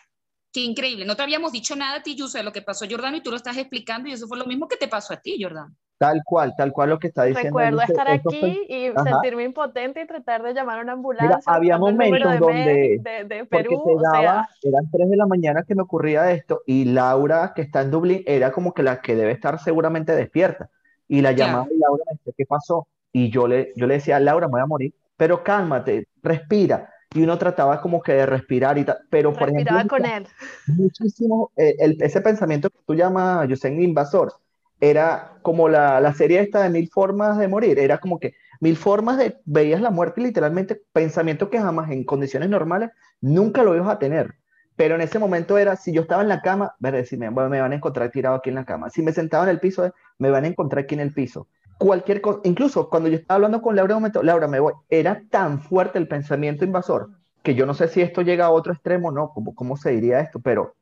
Qué 0.52 0.62
increíble. 0.64 1.04
No 1.04 1.14
te 1.14 1.22
habíamos 1.22 1.52
dicho 1.52 1.76
nada 1.76 1.98
a 1.98 2.02
ti, 2.02 2.16
Yusa, 2.16 2.38
de 2.38 2.44
lo 2.44 2.50
que 2.50 2.60
pasó 2.60 2.84
a 2.84 2.88
Jordano 2.90 3.16
y 3.16 3.22
tú 3.22 3.30
lo 3.30 3.36
estás 3.36 3.56
explicando 3.56 4.08
y 4.08 4.12
eso 4.14 4.26
fue 4.26 4.36
lo 4.36 4.46
mismo 4.46 4.66
que 4.66 4.76
te 4.76 4.88
pasó 4.88 5.14
a 5.14 5.16
ti, 5.18 5.40
Jordano. 5.40 5.76
Tal 5.96 6.22
cual, 6.24 6.54
tal 6.56 6.72
cual 6.72 6.88
lo 6.90 6.98
que 6.98 7.06
está 7.06 7.22
diciendo. 7.22 7.56
Recuerdo 7.56 7.82
estar 7.82 8.08
aquí 8.08 8.40
fue- 8.40 8.66
y 8.68 8.86
Ajá. 8.86 9.04
sentirme 9.04 9.44
impotente 9.44 10.02
y 10.02 10.06
tratar 10.08 10.42
de 10.42 10.52
llamar 10.52 10.80
a 10.80 10.82
una 10.82 10.92
ambulancia. 10.94 11.38
había 11.46 11.74
el 11.74 11.80
número 11.80 12.00
momentos 12.08 12.32
de 12.32 12.38
donde- 12.38 12.98
de, 13.00 13.24
de 13.32 13.44
Porque 13.44 13.62
Perú, 13.68 13.82
se 13.86 13.94
o 13.94 14.00
sea, 14.00 14.10
daba, 14.22 14.48
eran 14.62 14.90
3 14.90 15.08
de 15.10 15.16
la 15.16 15.26
mañana 15.26 15.62
que 15.62 15.74
me 15.76 15.82
ocurría 15.82 16.32
esto 16.32 16.62
y 16.66 16.84
Laura, 16.86 17.52
que 17.54 17.62
está 17.62 17.82
en 17.82 17.92
Dublín, 17.92 18.24
era 18.26 18.50
como 18.50 18.74
que 18.74 18.82
la 18.82 19.00
que 19.00 19.14
debe 19.14 19.30
estar 19.30 19.56
seguramente 19.62 20.16
despierta. 20.16 20.68
Y 21.06 21.20
la 21.20 21.30
llamaba 21.30 21.68
y 21.72 21.78
Laura 21.78 22.02
me 22.10 22.14
decía, 22.16 22.32
¿qué 22.36 22.44
pasó? 22.44 22.88
Y 23.12 23.30
yo 23.30 23.46
le, 23.46 23.72
yo 23.76 23.86
le 23.86 23.94
decía, 23.94 24.18
Laura, 24.18 24.48
me 24.48 24.52
voy 24.52 24.62
a 24.62 24.66
morir, 24.66 24.92
pero 25.20 25.44
cálmate, 25.44 26.08
respira. 26.22 26.88
Y 27.12 27.22
uno 27.22 27.36
trataba 27.38 27.80
como 27.82 28.00
que 28.02 28.12
de 28.14 28.26
respirar 28.26 28.78
y 28.78 28.84
tal, 28.84 28.98
pero 29.10 29.36
por 29.36 29.50
ejemplo, 29.50 29.78
respiraba 29.78 29.84
con 29.86 30.06
él. 30.06 30.26
muchísimo, 30.66 31.52
eh, 31.56 31.76
el- 31.80 32.02
ese 32.02 32.20
pensamiento 32.22 32.70
que 32.70 32.78
tú 32.86 32.94
llamas, 32.94 33.48
Yusen, 33.48 33.80
invasor, 33.82 34.32
era 34.80 35.38
como 35.42 35.68
la, 35.68 36.00
la 36.00 36.14
serie 36.14 36.40
esta 36.40 36.62
de 36.62 36.70
Mil 36.70 36.88
Formas 36.90 37.38
de 37.38 37.48
Morir, 37.48 37.78
era 37.78 37.98
como 37.98 38.18
que 38.18 38.34
mil 38.60 38.76
formas 38.76 39.18
de, 39.18 39.38
veías 39.44 39.80
la 39.80 39.90
muerte 39.90 40.20
literalmente, 40.20 40.80
pensamiento 40.92 41.50
que 41.50 41.60
jamás 41.60 41.90
en 41.90 42.04
condiciones 42.04 42.48
normales 42.50 42.90
nunca 43.20 43.62
lo 43.62 43.74
ibas 43.76 43.88
a 43.88 43.98
tener, 43.98 44.34
pero 44.76 44.94
en 44.94 45.02
ese 45.02 45.18
momento 45.18 45.58
era, 45.58 45.76
si 45.76 45.92
yo 45.92 46.02
estaba 46.02 46.22
en 46.22 46.28
la 46.28 46.40
cama, 46.42 46.74
ver, 46.78 47.06
si 47.06 47.16
me, 47.16 47.30
me 47.30 47.60
van 47.60 47.72
a 47.72 47.74
encontrar 47.74 48.10
tirado 48.10 48.36
aquí 48.36 48.48
en 48.50 48.54
la 48.56 48.64
cama, 48.64 48.90
si 48.90 49.02
me 49.02 49.12
sentaba 49.12 49.44
en 49.44 49.50
el 49.50 49.60
piso, 49.60 49.84
eh, 49.86 49.92
me 50.18 50.30
van 50.30 50.44
a 50.44 50.48
encontrar 50.48 50.84
aquí 50.84 50.94
en 50.94 51.00
el 51.00 51.12
piso, 51.12 51.48
cualquier 51.80 52.20
cosa, 52.20 52.40
incluso 52.44 52.90
cuando 52.90 53.08
yo 53.08 53.16
estaba 53.16 53.36
hablando 53.36 53.62
con 53.62 53.74
Laura, 53.74 53.96
un 53.96 54.02
momento, 54.02 54.22
Laura, 54.22 54.46
me 54.46 54.60
voy, 54.60 54.74
era 54.90 55.22
tan 55.30 55.60
fuerte 55.60 55.98
el 55.98 56.08
pensamiento 56.08 56.62
invasor, 56.62 57.08
que 57.42 57.54
yo 57.54 57.64
no 57.64 57.72
sé 57.72 57.88
si 57.88 58.02
esto 58.02 58.20
llega 58.20 58.44
a 58.44 58.50
otro 58.50 58.74
extremo, 58.74 59.10
no, 59.10 59.30
cómo, 59.32 59.54
cómo 59.54 59.78
se 59.78 59.90
diría 59.92 60.20
esto, 60.20 60.40
pero 60.40 60.76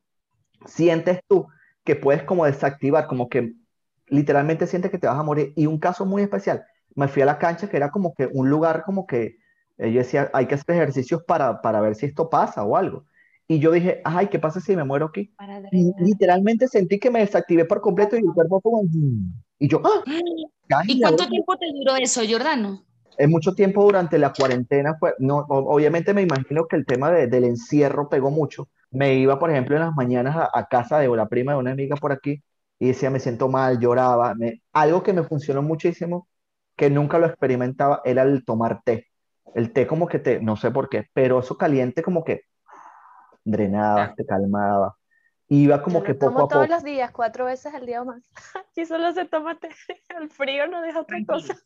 sientes 0.66 1.20
tú 1.28 1.46
que 1.84 1.94
puedes 1.94 2.24
como 2.24 2.46
desactivar, 2.46 3.06
como 3.06 3.28
que 3.28 3.54
literalmente 4.08 4.66
sientes 4.66 4.90
que 4.90 4.98
te 4.98 5.06
vas 5.06 5.18
a 5.18 5.22
morir. 5.22 5.52
Y 5.54 5.66
un 5.66 5.78
caso 5.78 6.04
muy 6.04 6.22
especial, 6.22 6.64
me 6.96 7.06
fui 7.06 7.22
a 7.22 7.26
la 7.26 7.38
cancha 7.38 7.68
que 7.68 7.76
era 7.76 7.92
como 7.92 8.12
que 8.12 8.28
un 8.32 8.50
lugar 8.50 8.82
como 8.82 9.06
que 9.06 9.36
eh, 9.78 9.92
yo 9.92 10.00
decía, 10.00 10.30
hay 10.32 10.46
que 10.46 10.56
hacer 10.56 10.74
ejercicios 10.74 11.22
para, 11.22 11.62
para 11.62 11.80
ver 11.80 11.94
si 11.94 12.06
esto 12.06 12.28
pasa 12.28 12.64
o 12.64 12.76
algo. 12.76 13.04
Y 13.48 13.58
yo 13.60 13.72
dije, 13.72 14.00
ay, 14.04 14.28
¿qué 14.28 14.38
pasa 14.38 14.60
si 14.60 14.76
me 14.76 14.84
muero 14.84 15.06
aquí? 15.06 15.32
Y 15.72 15.92
literalmente 15.98 16.68
sentí 16.68 16.98
que 16.98 17.10
me 17.10 17.20
desactivé 17.20 17.64
por 17.64 17.80
completo 17.80 18.16
y 18.16 18.20
el 18.20 18.32
cuerpo 18.34 18.60
fue 18.60 18.72
como... 18.72 18.88
Y 19.58 19.68
yo, 19.68 19.82
¡ah! 19.84 20.04
¿Y 20.86 21.00
cuánto 21.00 21.26
tiempo 21.28 21.56
te 21.56 21.66
duró 21.72 21.96
eso, 21.96 22.20
Jordano? 22.28 22.84
en 23.16 23.30
mucho 23.30 23.54
tiempo 23.54 23.82
durante 23.82 24.18
la 24.18 24.32
cuarentena 24.32 24.96
fue, 24.98 25.14
no, 25.18 25.38
obviamente 25.48 26.14
me 26.14 26.22
imagino 26.22 26.66
que 26.66 26.76
el 26.76 26.86
tema 26.86 27.10
de- 27.10 27.26
del 27.26 27.44
encierro 27.44 28.08
pegó 28.08 28.30
mucho. 28.30 28.68
Me 28.90 29.14
iba, 29.14 29.38
por 29.38 29.50
ejemplo, 29.50 29.76
en 29.76 29.82
las 29.82 29.94
mañanas 29.94 30.36
a, 30.36 30.50
a 30.54 30.66
casa 30.68 30.98
de 31.00 31.08
la 31.16 31.28
prima 31.28 31.52
de 31.52 31.58
una 31.58 31.72
amiga 31.72 31.96
por 31.96 32.12
aquí 32.12 32.42
y 32.78 32.88
decía, 32.88 33.10
me 33.10 33.18
siento 33.20 33.48
mal, 33.48 33.80
lloraba. 33.80 34.34
Me- 34.34 34.62
algo 34.72 35.02
que 35.02 35.12
me 35.12 35.24
funcionó 35.24 35.62
muchísimo, 35.62 36.28
que 36.76 36.90
nunca 36.90 37.18
lo 37.18 37.26
experimentaba, 37.26 38.00
era 38.04 38.22
el 38.22 38.44
tomar 38.44 38.82
té. 38.84 39.08
El 39.54 39.72
té 39.72 39.86
como 39.86 40.06
que 40.06 40.18
te, 40.20 40.40
no 40.40 40.56
sé 40.56 40.70
por 40.70 40.88
qué, 40.88 41.06
pero 41.12 41.40
eso 41.40 41.56
caliente 41.56 42.02
como 42.02 42.22
que 42.24 42.42
drenaba, 43.50 44.14
te 44.14 44.24
calmaba. 44.24 44.96
Iba 45.50 45.82
como 45.82 46.00
Yo 46.00 46.04
que 46.04 46.14
poco 46.14 46.32
tomo 46.32 46.44
a 46.44 46.48
todos 46.48 46.66
poco. 46.66 46.74
los 46.74 46.84
días, 46.84 47.10
cuatro 47.10 47.46
veces 47.46 47.72
al 47.72 47.86
día 47.86 48.02
o 48.02 48.04
más. 48.04 48.22
Y 48.76 48.84
solo 48.84 49.12
se 49.12 49.24
toma 49.24 49.58
té. 49.58 49.70
El 50.20 50.28
frío 50.30 50.66
no 50.66 50.82
deja 50.82 51.00
otra 51.00 51.18
cosa. 51.26 51.56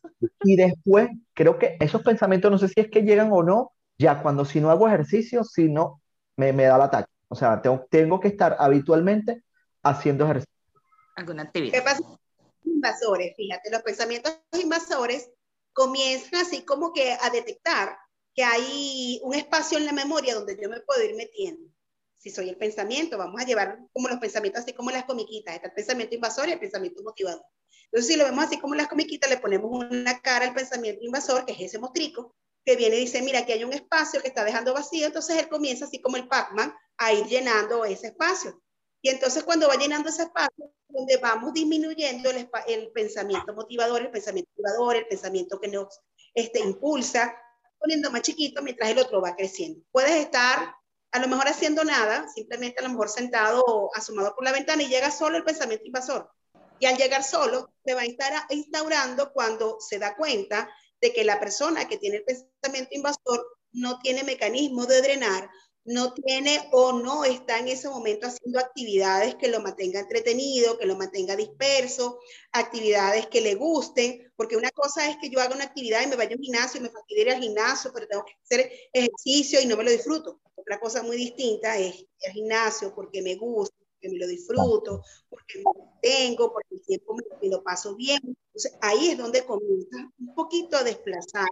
Y 0.43 0.55
después, 0.55 1.09
creo 1.33 1.59
que 1.59 1.75
esos 1.79 2.01
pensamientos, 2.01 2.49
no 2.49 2.57
sé 2.57 2.69
si 2.69 2.79
es 2.79 2.89
que 2.89 3.01
llegan 3.01 3.29
o 3.31 3.43
no, 3.43 3.73
ya 3.97 4.21
cuando 4.21 4.45
si 4.45 4.61
no 4.61 4.69
hago 4.71 4.87
ejercicio, 4.87 5.43
si 5.43 5.69
no, 5.69 6.01
me, 6.37 6.53
me 6.53 6.63
da 6.63 6.77
el 6.77 6.81
ataque. 6.83 7.11
O 7.27 7.35
sea, 7.35 7.61
tengo, 7.61 7.85
tengo 7.89 8.19
que 8.19 8.29
estar 8.29 8.55
habitualmente 8.57 9.43
haciendo 9.83 10.23
ejercicio. 10.25 10.53
¿Alguna 11.15 11.43
¿Qué 11.43 11.47
actividad? 11.47 11.83
pasa? 11.83 11.99
Invasores, 12.63 13.35
fíjate, 13.35 13.69
los 13.69 13.81
pensamientos 13.81 14.39
invasores 14.53 15.29
comienzan 15.73 16.41
así 16.41 16.63
como 16.63 16.93
que 16.93 17.17
a 17.21 17.29
detectar 17.29 17.97
que 18.33 18.43
hay 18.43 19.19
un 19.23 19.35
espacio 19.35 19.77
en 19.77 19.85
la 19.85 19.91
memoria 19.91 20.35
donde 20.35 20.57
yo 20.61 20.69
me 20.69 20.79
puedo 20.81 21.03
ir 21.03 21.15
metiendo. 21.15 21.72
Si 22.23 22.29
soy 22.29 22.47
el 22.47 22.55
pensamiento, 22.55 23.17
vamos 23.17 23.41
a 23.41 23.45
llevar 23.45 23.79
como 23.91 24.07
los 24.07 24.17
pensamientos 24.17 24.63
así 24.63 24.71
como 24.71 24.91
las 24.91 25.03
comiquitas, 25.03 25.55
está 25.55 25.67
el 25.67 25.73
pensamiento 25.73 26.15
invasor 26.15 26.47
y 26.47 26.53
el 26.53 26.59
pensamiento 26.59 27.03
motivador. 27.03 27.43
Entonces, 27.87 28.07
si 28.07 28.15
lo 28.15 28.23
vemos 28.23 28.45
así 28.45 28.57
como 28.59 28.75
las 28.75 28.87
comiquitas, 28.87 29.29
le 29.29 29.39
ponemos 29.39 29.69
una 29.69 30.21
cara 30.21 30.45
al 30.45 30.53
pensamiento 30.53 31.03
invasor, 31.03 31.45
que 31.45 31.51
es 31.51 31.59
ese 31.59 31.79
mostrico, 31.79 32.33
que 32.63 32.77
viene 32.77 32.95
y 32.95 33.01
dice, 33.01 33.21
mira, 33.21 33.39
aquí 33.39 33.51
hay 33.51 33.65
un 33.65 33.73
espacio 33.73 34.21
que 34.21 34.29
está 34.29 34.45
dejando 34.45 34.73
vacío, 34.73 35.05
entonces 35.05 35.37
él 35.37 35.49
comienza 35.49 35.83
así 35.83 35.99
como 35.99 36.15
el 36.15 36.29
Pac-Man 36.29 36.73
a 36.95 37.11
ir 37.11 37.25
llenando 37.25 37.83
ese 37.83 38.07
espacio. 38.07 38.57
Y 39.01 39.09
entonces 39.09 39.43
cuando 39.43 39.67
va 39.67 39.75
llenando 39.75 40.07
ese 40.07 40.21
espacio, 40.23 40.71
donde 40.87 41.17
vamos 41.17 41.51
disminuyendo 41.51 42.29
el, 42.29 42.49
el 42.67 42.91
pensamiento 42.93 43.53
motivador, 43.53 44.01
el 44.01 44.11
pensamiento 44.11 44.49
motivador, 44.55 44.95
el 44.95 45.07
pensamiento 45.07 45.59
que 45.59 45.67
nos 45.67 45.99
este, 46.33 46.59
impulsa, 46.59 47.35
poniendo 47.77 48.09
más 48.11 48.21
chiquito 48.21 48.63
mientras 48.63 48.91
el 48.91 48.99
otro 48.99 49.19
va 49.19 49.35
creciendo. 49.35 49.81
Puedes 49.91 50.13
estar 50.23 50.73
a 51.13 51.19
lo 51.19 51.27
mejor 51.27 51.47
haciendo 51.47 51.83
nada, 51.83 52.27
simplemente 52.33 52.79
a 52.79 52.83
lo 52.83 52.89
mejor 52.89 53.07
sentado 53.07 53.63
o 53.65 53.95
asomado 53.95 54.33
por 54.33 54.43
la 54.43 54.51
ventana 54.51 54.81
y 54.81 54.87
llega 54.87 55.11
solo 55.11 55.37
el 55.37 55.43
pensamiento 55.43 55.85
invasor. 55.85 56.29
Y 56.79 56.87
al 56.87 56.97
llegar 56.97 57.23
solo, 57.23 57.71
se 57.85 57.93
va 57.93 58.01
a 58.01 58.53
instaurando 58.53 59.31
cuando 59.31 59.77
se 59.79 59.99
da 59.99 60.15
cuenta 60.15 60.67
de 60.99 61.13
que 61.13 61.23
la 61.23 61.39
persona 61.39 61.87
que 61.87 61.97
tiene 61.97 62.17
el 62.17 62.23
pensamiento 62.23 62.95
invasor 62.95 63.45
no 63.73 63.99
tiene 63.99 64.23
mecanismo 64.23 64.87
de 64.87 65.01
drenar, 65.01 65.49
no 65.85 66.13
tiene 66.13 66.69
o 66.71 66.93
no 66.93 67.25
está 67.25 67.59
en 67.59 67.67
ese 67.67 67.89
momento 67.89 68.27
haciendo 68.27 68.59
actividades 68.59 69.35
que 69.35 69.49
lo 69.49 69.59
mantenga 69.59 69.99
entretenido, 69.99 70.77
que 70.77 70.85
lo 70.85 70.95
mantenga 70.95 71.35
disperso, 71.35 72.19
actividades 72.51 73.27
que 73.27 73.41
le 73.41 73.55
gusten, 73.55 74.31
porque 74.35 74.55
una 74.55 74.71
cosa 74.71 75.09
es 75.09 75.17
que 75.17 75.29
yo 75.29 75.39
haga 75.39 75.55
una 75.55 75.65
actividad 75.65 76.01
y 76.03 76.07
me 76.07 76.15
vaya 76.15 76.31
a 76.31 76.37
un 76.37 76.43
gimnasio 76.43 76.81
me 76.81 76.89
fastidie 76.89 77.23
ir 77.23 77.31
al 77.31 77.41
gimnasio, 77.41 77.91
pero 77.93 78.07
tengo 78.07 78.23
que 78.23 78.33
hacer 78.43 78.71
ejercicio 78.93 79.59
y 79.61 79.65
no 79.65 79.75
me 79.75 79.83
lo 79.83 79.91
disfruto. 79.91 80.39
Otra 80.55 80.79
cosa 80.79 81.03
muy 81.03 81.17
distinta 81.17 81.77
es 81.77 82.05
el 82.21 82.31
gimnasio 82.31 82.93
porque 82.95 83.21
me 83.21 83.35
gusta, 83.35 83.75
porque 83.89 84.09
me 84.09 84.19
lo 84.19 84.27
disfruto, 84.27 85.01
porque 85.29 85.59
me 85.59 85.99
tengo, 86.01 86.53
porque 86.53 86.75
el 86.75 86.81
tiempo 86.81 87.15
me, 87.15 87.23
me 87.41 87.49
lo 87.49 87.61
paso 87.61 87.95
bien. 87.95 88.21
Entonces 88.23 88.77
ahí 88.81 89.09
es 89.09 89.17
donde 89.17 89.45
comienza 89.45 89.97
un 90.19 90.33
poquito 90.33 90.77
a 90.77 90.83
desplazar 90.83 91.47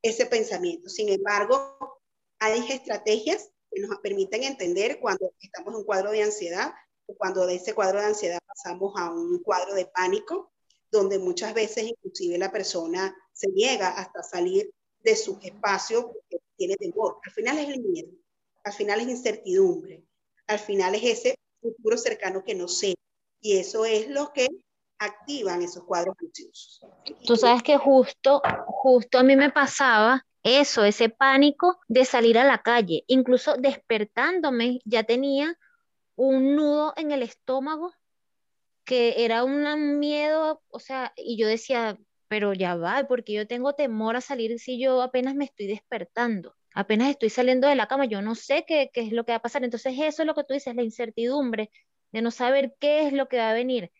ese 0.00 0.24
pensamiento. 0.26 0.88
Sin 0.88 1.08
embargo, 1.10 2.00
hay 2.38 2.60
estrategias 2.70 3.50
que 3.74 3.80
nos 3.80 3.98
permiten 3.98 4.44
entender 4.44 5.00
cuando 5.00 5.32
estamos 5.40 5.72
en 5.72 5.78
un 5.80 5.84
cuadro 5.84 6.10
de 6.10 6.22
ansiedad 6.22 6.72
o 7.06 7.14
cuando 7.14 7.46
de 7.46 7.56
ese 7.56 7.74
cuadro 7.74 8.00
de 8.00 8.06
ansiedad 8.06 8.38
pasamos 8.46 8.94
a 8.96 9.10
un 9.10 9.42
cuadro 9.42 9.74
de 9.74 9.86
pánico, 9.86 10.52
donde 10.90 11.18
muchas 11.18 11.52
veces 11.54 11.84
inclusive 11.84 12.38
la 12.38 12.52
persona 12.52 13.14
se 13.32 13.48
niega 13.50 13.88
hasta 13.88 14.22
salir 14.22 14.70
de 15.02 15.16
su 15.16 15.38
espacio 15.42 16.12
porque 16.12 16.44
tiene 16.56 16.76
temor. 16.76 17.18
Al 17.24 17.32
final 17.32 17.58
es 17.58 17.68
el 17.68 17.80
miedo, 17.80 18.10
al 18.62 18.72
final 18.72 19.00
es 19.00 19.08
incertidumbre, 19.08 20.04
al 20.46 20.58
final 20.58 20.94
es 20.94 21.04
ese 21.04 21.38
futuro 21.60 21.98
cercano 21.98 22.44
que 22.44 22.54
no 22.54 22.68
sé. 22.68 22.94
Y 23.40 23.58
eso 23.58 23.84
es 23.84 24.08
lo 24.08 24.32
que 24.32 24.48
activan 24.98 25.62
esos 25.62 25.84
cuadros 25.84 26.14
ansiosos. 26.18 26.80
Tú 27.26 27.36
sabes 27.36 27.62
que 27.62 27.76
justo, 27.76 28.40
justo 28.66 29.18
a 29.18 29.22
mí 29.22 29.36
me 29.36 29.50
pasaba 29.50 30.24
eso, 30.44 30.84
ese 30.84 31.08
pánico 31.08 31.80
de 31.88 32.04
salir 32.04 32.38
a 32.38 32.44
la 32.44 32.62
calle. 32.62 33.04
Incluso 33.08 33.56
despertándome 33.56 34.80
ya 34.84 35.02
tenía 35.02 35.58
un 36.16 36.54
nudo 36.54 36.94
en 36.96 37.10
el 37.10 37.22
estómago 37.22 37.92
que 38.84 39.24
era 39.24 39.44
un 39.44 39.98
miedo, 39.98 40.62
o 40.68 40.78
sea, 40.78 41.12
y 41.16 41.38
yo 41.38 41.48
decía, 41.48 41.98
pero 42.28 42.52
ya 42.52 42.76
va, 42.76 43.06
porque 43.08 43.32
yo 43.32 43.46
tengo 43.46 43.72
temor 43.74 44.16
a 44.16 44.20
salir 44.20 44.58
si 44.58 44.78
yo 44.78 45.02
apenas 45.02 45.34
me 45.34 45.46
estoy 45.46 45.66
despertando, 45.66 46.54
apenas 46.74 47.08
estoy 47.08 47.30
saliendo 47.30 47.66
de 47.66 47.76
la 47.76 47.88
cama, 47.88 48.04
yo 48.04 48.20
no 48.20 48.34
sé 48.34 48.64
qué, 48.66 48.90
qué 48.92 49.00
es 49.00 49.12
lo 49.12 49.24
que 49.24 49.32
va 49.32 49.36
a 49.36 49.42
pasar. 49.42 49.64
Entonces 49.64 49.94
eso 49.98 50.22
es 50.22 50.26
lo 50.26 50.34
que 50.34 50.44
tú 50.44 50.52
dices, 50.54 50.74
la 50.74 50.82
incertidumbre 50.82 51.70
de 52.12 52.22
no 52.22 52.30
saber 52.30 52.74
qué 52.78 53.06
es 53.06 53.14
lo 53.14 53.28
que 53.28 53.38
va 53.38 53.50
a 53.50 53.54
venir. 53.54 53.90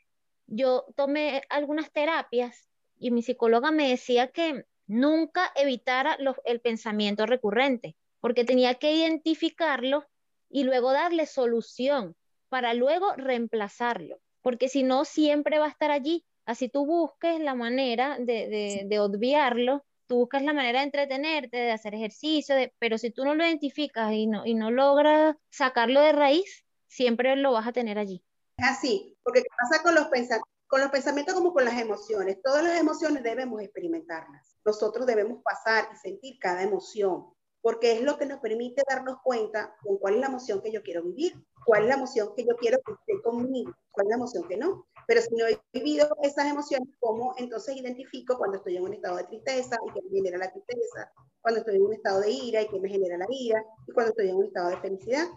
Yo 0.46 0.84
tomé 0.94 1.42
algunas 1.48 1.90
terapias 1.90 2.68
y 2.98 3.10
mi 3.10 3.22
psicóloga 3.22 3.70
me 3.70 3.88
decía 3.88 4.28
que 4.28 4.66
nunca 4.86 5.52
evitara 5.54 6.16
los, 6.18 6.36
el 6.44 6.60
pensamiento 6.60 7.26
recurrente, 7.26 7.96
porque 8.20 8.44
tenía 8.44 8.74
que 8.74 8.92
identificarlo 8.92 10.06
y 10.48 10.64
luego 10.64 10.92
darle 10.92 11.26
solución 11.26 12.16
para 12.48 12.74
luego 12.74 13.12
reemplazarlo, 13.16 14.20
porque 14.42 14.68
si 14.68 14.82
no, 14.82 15.04
siempre 15.04 15.58
va 15.58 15.66
a 15.66 15.70
estar 15.70 15.90
allí. 15.90 16.24
Así 16.46 16.68
tú 16.68 16.86
busques 16.86 17.40
la 17.40 17.54
manera 17.54 18.18
de, 18.18 18.48
de, 18.48 18.82
de 18.86 19.00
obviarlo, 19.00 19.84
tú 20.06 20.16
buscas 20.16 20.42
la 20.42 20.52
manera 20.52 20.80
de 20.80 20.84
entretenerte, 20.84 21.56
de 21.56 21.72
hacer 21.72 21.94
ejercicio, 21.94 22.54
de, 22.54 22.72
pero 22.78 22.98
si 22.98 23.10
tú 23.10 23.24
no 23.24 23.34
lo 23.34 23.44
identificas 23.44 24.12
y 24.12 24.26
no, 24.26 24.44
y 24.46 24.54
no 24.54 24.70
logras 24.70 25.36
sacarlo 25.50 26.00
de 26.00 26.12
raíz, 26.12 26.64
siempre 26.86 27.34
lo 27.36 27.52
vas 27.52 27.66
a 27.66 27.72
tener 27.72 27.98
allí. 27.98 28.22
Así, 28.58 29.16
porque 29.22 29.42
¿qué 29.42 29.48
pasa 29.56 29.82
con 29.82 29.94
los 29.94 30.06
pensamientos? 30.06 30.53
Con 30.74 30.80
los 30.80 30.90
pensamientos 30.90 31.36
como 31.36 31.52
con 31.52 31.64
las 31.64 31.80
emociones. 31.80 32.42
Todas 32.42 32.64
las 32.64 32.80
emociones 32.80 33.22
debemos 33.22 33.62
experimentarlas. 33.62 34.56
Nosotros 34.64 35.06
debemos 35.06 35.40
pasar 35.44 35.88
y 35.94 35.96
sentir 35.96 36.36
cada 36.40 36.64
emoción. 36.64 37.26
porque 37.60 37.92
es 37.92 38.02
lo 38.02 38.18
que 38.18 38.26
nos 38.26 38.40
permite 38.40 38.82
darnos 38.88 39.18
cuenta 39.22 39.76
con 39.84 39.98
cuál 39.98 40.14
es 40.14 40.20
la 40.20 40.26
emoción 40.26 40.60
que 40.60 40.72
yo 40.72 40.82
quiero 40.82 41.04
vivir, 41.04 41.32
cuál 41.64 41.84
es 41.84 41.88
la 41.90 41.94
emoción 41.94 42.30
que 42.36 42.44
yo 42.44 42.56
quiero 42.56 42.78
que 42.84 42.92
esté 42.92 43.22
conmigo, 43.22 43.72
cuál 43.92 44.06
es 44.06 44.10
la 44.10 44.16
emoción 44.16 44.48
que 44.48 44.56
no. 44.56 44.88
Pero 45.06 45.22
si 45.22 45.34
no 45.36 45.46
he 45.46 45.60
vivido 45.72 46.08
esas 46.24 46.46
emociones, 46.50 46.88
¿cómo 46.98 47.34
entonces 47.38 47.76
identifico 47.76 48.36
cuando 48.36 48.56
estoy 48.56 48.76
en 48.76 48.82
un 48.82 48.94
estado 48.94 49.16
de 49.18 49.24
tristeza 49.24 49.78
y 49.86 49.92
que 49.92 50.02
me 50.02 50.10
genera 50.10 50.38
la 50.38 50.50
tristeza? 50.50 51.12
Cuando 51.40 51.60
estoy 51.60 51.76
en 51.76 51.82
un 51.82 51.94
estado 51.94 52.20
de 52.20 52.32
ira 52.32 52.62
y 52.62 52.68
que 52.68 52.80
me 52.80 52.88
genera 52.88 53.16
la 53.16 53.26
ira, 53.30 53.64
y 53.86 53.92
cuando 53.92 54.10
estoy 54.10 54.28
en 54.28 54.36
un 54.36 54.44
estado 54.46 54.70
de 54.70 54.78
felicidad. 54.78 55.28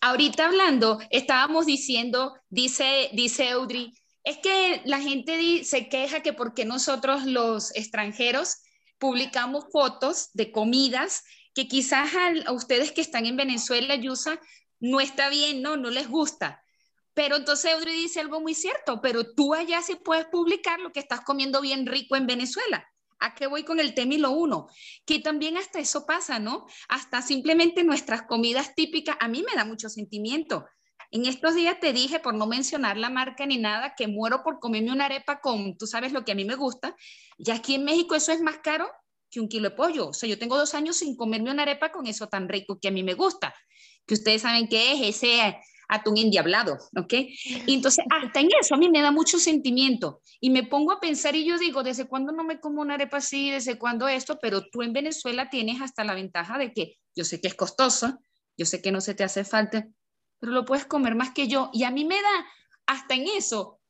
Ahorita 0.00 0.46
hablando, 0.46 0.98
estábamos 1.10 1.64
diciendo, 1.64 2.34
dice, 2.50 3.08
dice 3.14 3.48
Audrey, 3.48 3.94
es 4.24 4.38
que 4.38 4.80
la 4.86 5.00
gente 5.00 5.64
se 5.64 5.88
queja 5.88 6.20
que 6.20 6.32
porque 6.32 6.64
nosotros 6.64 7.24
los 7.24 7.74
extranjeros 7.76 8.62
publicamos 8.98 9.66
fotos 9.70 10.30
de 10.32 10.50
comidas 10.50 11.22
que 11.54 11.68
quizás 11.68 12.10
a, 12.46 12.52
ustedes 12.52 12.90
que 12.90 13.02
están 13.02 13.26
en 13.26 13.36
Venezuela, 13.36 13.94
Yusa, 13.94 14.40
no 14.80 15.00
está 15.00 15.28
bien, 15.28 15.62
no, 15.62 15.76
no 15.76 15.90
les 15.90 16.08
gusta. 16.08 16.62
Pero 17.12 17.36
entonces 17.36 17.72
Audrey 17.72 17.94
dice 17.94 18.20
algo 18.20 18.40
muy 18.40 18.54
cierto, 18.54 19.00
pero 19.00 19.34
tú 19.34 19.54
allá 19.54 19.82
sí 19.82 19.94
puedes 19.94 20.26
publicar 20.26 20.80
lo 20.80 20.90
que 20.90 21.00
estás 21.00 21.20
comiendo 21.20 21.60
bien 21.60 21.86
rico 21.86 22.16
en 22.16 22.26
Venezuela. 22.26 22.88
¿A 23.20 23.34
qué 23.34 23.46
voy 23.46 23.62
con 23.62 23.78
el 23.78 23.94
tema 23.94 24.14
y 24.14 24.18
lo 24.18 24.32
uno? 24.32 24.68
Que 25.06 25.20
también 25.20 25.56
hasta 25.56 25.78
eso 25.78 26.06
pasa, 26.06 26.40
¿no? 26.40 26.66
Hasta 26.88 27.22
simplemente 27.22 27.84
nuestras 27.84 28.22
comidas 28.22 28.74
típicas, 28.74 29.16
a 29.20 29.28
mí 29.28 29.44
me 29.48 29.54
da 29.54 29.64
mucho 29.64 29.88
sentimiento. 29.88 30.66
En 31.14 31.26
estos 31.26 31.54
días 31.54 31.78
te 31.78 31.92
dije, 31.92 32.18
por 32.18 32.34
no 32.34 32.44
mencionar 32.44 32.96
la 32.96 33.08
marca 33.08 33.46
ni 33.46 33.56
nada, 33.56 33.94
que 33.96 34.08
muero 34.08 34.42
por 34.42 34.58
comerme 34.58 34.90
una 34.90 35.04
arepa 35.04 35.40
con, 35.40 35.78
tú 35.78 35.86
sabes 35.86 36.10
lo 36.10 36.24
que 36.24 36.32
a 36.32 36.34
mí 36.34 36.44
me 36.44 36.56
gusta. 36.56 36.96
Y 37.38 37.52
aquí 37.52 37.76
en 37.76 37.84
México 37.84 38.16
eso 38.16 38.32
es 38.32 38.40
más 38.40 38.58
caro 38.64 38.90
que 39.30 39.38
un 39.38 39.46
kilo 39.46 39.70
de 39.70 39.76
pollo. 39.76 40.08
O 40.08 40.12
sea, 40.12 40.28
yo 40.28 40.40
tengo 40.40 40.58
dos 40.58 40.74
años 40.74 40.96
sin 40.96 41.16
comerme 41.16 41.52
una 41.52 41.62
arepa 41.62 41.92
con 41.92 42.08
eso 42.08 42.26
tan 42.26 42.48
rico 42.48 42.80
que 42.80 42.88
a 42.88 42.90
mí 42.90 43.04
me 43.04 43.14
gusta. 43.14 43.54
Que 44.04 44.14
ustedes 44.14 44.42
saben 44.42 44.66
qué 44.66 44.94
es 44.94 45.16
ese 45.16 45.56
atún 45.88 46.18
endiablado, 46.18 46.78
¿ok? 46.96 47.12
Y 47.12 47.74
entonces, 47.74 48.04
hasta 48.10 48.40
en 48.40 48.48
eso 48.60 48.74
a 48.74 48.78
mí 48.78 48.88
me 48.88 49.00
da 49.00 49.12
mucho 49.12 49.38
sentimiento 49.38 50.20
y 50.40 50.50
me 50.50 50.64
pongo 50.64 50.90
a 50.90 50.98
pensar 50.98 51.36
y 51.36 51.44
yo 51.44 51.58
digo, 51.58 51.84
¿desde 51.84 52.08
cuándo 52.08 52.32
no 52.32 52.42
me 52.42 52.58
como 52.58 52.80
una 52.80 52.94
arepa 52.94 53.18
así? 53.18 53.52
¿Desde 53.52 53.78
cuándo 53.78 54.08
esto? 54.08 54.40
Pero 54.42 54.68
tú 54.68 54.82
en 54.82 54.92
Venezuela 54.92 55.48
tienes 55.48 55.80
hasta 55.80 56.02
la 56.02 56.14
ventaja 56.14 56.58
de 56.58 56.72
que 56.72 56.96
yo 57.14 57.24
sé 57.24 57.40
que 57.40 57.46
es 57.46 57.54
costoso, 57.54 58.18
yo 58.56 58.66
sé 58.66 58.82
que 58.82 58.90
no 58.90 59.00
se 59.00 59.14
te 59.14 59.22
hace 59.22 59.44
falta, 59.44 59.86
pero 60.44 60.52
lo 60.52 60.66
puedes 60.66 60.84
comer 60.84 61.14
más 61.14 61.30
que 61.30 61.48
yo. 61.48 61.70
Y 61.72 61.84
a 61.84 61.90
mí 61.90 62.04
me 62.04 62.20
da, 62.20 62.46
hasta 62.86 63.14
en 63.14 63.26
eso, 63.28 63.80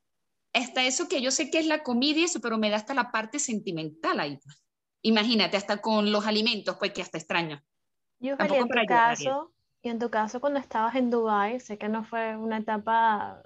hasta 0.53 0.85
eso 0.85 1.09
que 1.09 1.21
yo 1.21 1.33
sé 1.33 1.51
que 1.51 1.59
es 1.59 1.67
la 1.67 1.83
comida 1.83 2.21
y 2.21 2.25
eso, 2.25 2.41
pero 2.41 2.59
me 2.59 2.71
da 2.71 2.77
hasta 2.77 2.95
la 2.95 3.11
parte 3.11 3.41
sentimental 3.41 4.21
ahí. 4.21 4.37
Pues. 4.37 4.63
Imagínate, 5.03 5.57
hasta 5.57 5.79
con 5.79 6.13
los 6.13 6.29
alimentos, 6.29 6.77
pues 6.79 6.93
que 6.93 7.03
hasta 7.03 7.19
extraño. 7.19 7.61
Yo, 8.21 8.37
en 8.39 8.69
tu 8.69 8.87
caso, 8.87 9.53
y 9.83 9.89
en 9.89 9.99
tu 9.99 10.11
caso 10.11 10.41
cuando 10.41 10.61
estabas 10.61 10.95
en 10.95 11.11
Dubai, 11.11 11.59
sé 11.59 11.77
que 11.77 11.89
no 11.89 12.05
fue 12.05 12.37
una 12.37 12.59
etapa 12.59 13.43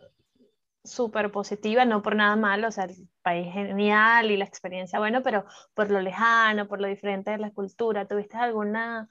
súper 0.84 1.32
positiva, 1.32 1.86
no 1.86 2.02
por 2.02 2.14
nada 2.14 2.36
malo, 2.36 2.68
o 2.68 2.70
sea, 2.70 2.84
el 2.84 3.08
país 3.22 3.50
genial 3.50 4.30
y 4.30 4.36
la 4.36 4.44
experiencia, 4.44 4.98
bueno, 4.98 5.22
pero 5.22 5.46
por 5.72 5.90
lo 5.90 6.02
lejano, 6.02 6.68
por 6.68 6.82
lo 6.82 6.88
diferente 6.88 7.30
de 7.30 7.38
la 7.38 7.52
cultura, 7.52 8.06
¿tuviste 8.06 8.36
alguna 8.36 9.08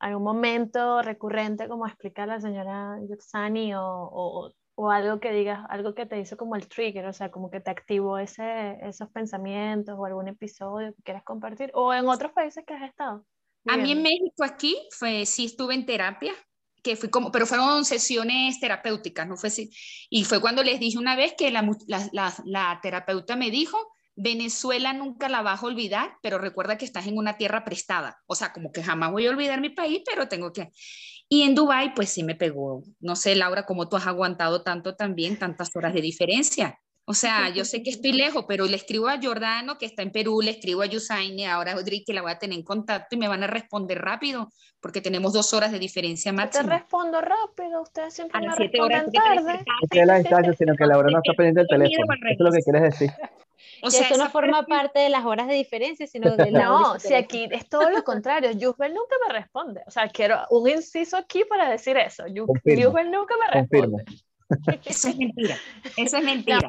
algún 0.00 0.24
momento 0.24 1.02
recurrente 1.02 1.68
como 1.68 1.86
explica 1.86 2.26
la 2.26 2.40
señora 2.40 2.98
Yuxani 3.08 3.74
o, 3.74 3.84
o, 3.84 4.52
o, 4.74 4.90
algo 4.90 5.20
que 5.20 5.30
digas, 5.30 5.64
algo 5.68 5.94
que 5.94 6.06
te 6.06 6.18
hizo 6.18 6.36
como 6.36 6.56
el 6.56 6.66
trigger, 6.68 7.06
o 7.06 7.12
sea, 7.12 7.30
como 7.30 7.50
que 7.50 7.60
te 7.60 7.70
activó 7.70 8.18
ese, 8.18 8.78
esos 8.82 9.10
pensamientos 9.10 9.94
o 9.98 10.04
algún 10.06 10.28
episodio 10.28 10.94
que 10.94 11.02
quieras 11.02 11.22
compartir 11.22 11.70
o 11.74 11.92
en 11.92 12.08
otros 12.08 12.32
países 12.32 12.64
que 12.66 12.74
has 12.74 12.88
estado. 12.88 13.24
A 13.68 13.76
mí 13.76 13.92
en 13.92 14.02
México 14.02 14.42
aquí 14.42 14.74
fue, 14.90 15.26
sí 15.26 15.44
estuve 15.44 15.74
en 15.74 15.84
terapia, 15.84 16.32
que 16.82 16.96
fui 16.96 17.10
como, 17.10 17.30
pero 17.30 17.44
fueron 17.44 17.84
sesiones 17.84 18.58
terapéuticas, 18.58 19.28
no 19.28 19.36
fue 19.36 19.48
así. 19.48 19.70
Y 20.08 20.24
fue 20.24 20.40
cuando 20.40 20.62
les 20.62 20.80
dije 20.80 20.98
una 20.98 21.14
vez 21.14 21.34
que 21.36 21.50
la, 21.50 21.60
la, 21.86 22.08
la, 22.12 22.34
la 22.46 22.78
terapeuta 22.82 23.36
me 23.36 23.50
dijo 23.50 23.76
Venezuela 24.16 24.92
nunca 24.92 25.28
la 25.28 25.42
vas 25.42 25.62
a 25.62 25.66
olvidar, 25.66 26.18
pero 26.22 26.38
recuerda 26.38 26.76
que 26.76 26.84
estás 26.84 27.06
en 27.06 27.16
una 27.16 27.36
tierra 27.36 27.64
prestada. 27.64 28.20
O 28.26 28.34
sea, 28.34 28.52
como 28.52 28.72
que 28.72 28.82
jamás 28.82 29.12
voy 29.12 29.26
a 29.26 29.30
olvidar 29.30 29.60
mi 29.60 29.70
país, 29.70 30.02
pero 30.04 30.28
tengo 30.28 30.52
que... 30.52 30.70
Y 31.28 31.42
en 31.42 31.54
Dubái, 31.54 31.94
pues 31.94 32.10
sí 32.10 32.24
me 32.24 32.34
pegó. 32.34 32.82
No 32.98 33.14
sé, 33.16 33.34
Laura, 33.36 33.64
cómo 33.64 33.88
tú 33.88 33.96
has 33.96 34.06
aguantado 34.06 34.62
tanto 34.62 34.96
también, 34.96 35.38
tantas 35.38 35.70
horas 35.76 35.94
de 35.94 36.00
diferencia. 36.00 36.80
O 37.10 37.14
sea, 37.14 37.48
yo 37.48 37.64
sé 37.64 37.82
que 37.82 37.90
estoy 37.90 38.12
lejos, 38.12 38.44
pero 38.46 38.66
le 38.66 38.76
escribo 38.76 39.08
a 39.08 39.18
Jordano, 39.20 39.78
que 39.78 39.86
está 39.86 40.02
en 40.02 40.12
Perú, 40.12 40.40
le 40.42 40.52
escribo 40.52 40.82
a 40.82 40.86
Yusaini, 40.86 41.44
ahora 41.44 41.72
a 41.72 41.74
Audrey, 41.74 42.04
que 42.04 42.12
la 42.12 42.22
voy 42.22 42.30
a 42.30 42.38
tener 42.38 42.56
en 42.56 42.64
contacto 42.64 43.16
y 43.16 43.18
me 43.18 43.26
van 43.26 43.42
a 43.42 43.48
responder 43.48 44.00
rápido, 44.00 44.48
porque 44.78 45.00
tenemos 45.00 45.32
dos 45.32 45.52
horas 45.52 45.72
de 45.72 45.80
diferencia 45.80 46.32
máxima. 46.32 46.62
Te 46.62 46.70
respondo 46.70 47.20
rápido, 47.20 47.82
ustedes 47.82 48.14
siempre 48.14 48.38
a 48.38 48.42
me 48.42 48.54
responden 48.54 49.10
tarde. 49.10 49.42
No 49.42 50.02
es 50.02 50.06
la 50.06 50.18
distancia, 50.18 50.52
sino 50.52 50.76
que 50.76 50.86
Laura 50.86 51.10
no 51.10 51.18
está 51.18 51.32
pendiente 51.32 51.62
del 51.62 51.68
teléfono. 51.68 52.14
Eso 52.14 52.30
es 52.30 52.38
lo 52.38 52.52
que 52.52 52.62
quieres 52.62 52.82
decir. 52.82 53.10
O 53.82 53.90
sea, 53.90 54.06
eso 54.06 54.16
no 54.16 54.30
forma 54.30 54.64
parte 54.66 55.00
de 55.00 55.08
las 55.08 55.24
horas 55.24 55.48
de 55.48 55.54
diferencia, 55.54 56.06
sino 56.06 56.30
de 56.36 56.52
la 56.52 56.64
No, 56.64 57.00
si 57.00 57.14
aquí 57.14 57.48
es 57.50 57.68
todo 57.68 57.90
lo 57.90 58.04
contrario. 58.04 58.52
Yusbel 58.52 58.94
nunca 58.94 59.16
me 59.26 59.32
responde. 59.32 59.82
O 59.84 59.90
sea, 59.90 60.08
quiero 60.10 60.36
un 60.50 60.68
inciso 60.68 61.16
aquí 61.16 61.42
para 61.48 61.68
decir 61.68 61.96
eso. 61.96 62.24
Yusbel 62.28 63.10
nunca 63.10 63.34
me 63.36 63.60
responde. 63.60 64.04
Eso 64.84 65.08
es 65.08 65.16
mentira. 65.16 65.56
Eso 65.96 66.16
es 66.18 66.24
mentira. 66.24 66.68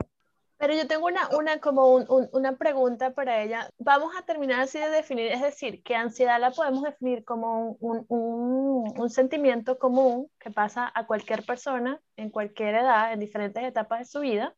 Pero 0.61 0.75
yo 0.75 0.87
tengo 0.87 1.07
una, 1.07 1.27
una 1.35 1.59
como 1.59 1.87
un, 1.95 2.29
una 2.33 2.55
pregunta 2.55 3.15
para 3.15 3.41
ella. 3.41 3.67
Vamos 3.79 4.15
a 4.15 4.21
terminar 4.21 4.59
así 4.61 4.77
de 4.77 4.89
definir, 4.89 5.31
es 5.31 5.41
decir, 5.41 5.81
que 5.81 5.95
ansiedad 5.95 6.39
la 6.39 6.51
podemos 6.51 6.83
definir 6.83 7.25
como 7.25 7.77
un, 7.79 8.05
un, 8.09 8.93
un, 8.95 9.09
sentimiento 9.09 9.79
común 9.79 10.29
que 10.39 10.51
pasa 10.51 10.91
a 10.93 11.07
cualquier 11.07 11.43
persona 11.47 11.99
en 12.15 12.29
cualquier 12.29 12.75
edad, 12.75 13.11
en 13.11 13.19
diferentes 13.19 13.63
etapas 13.63 13.99
de 14.01 14.05
su 14.05 14.19
vida, 14.19 14.55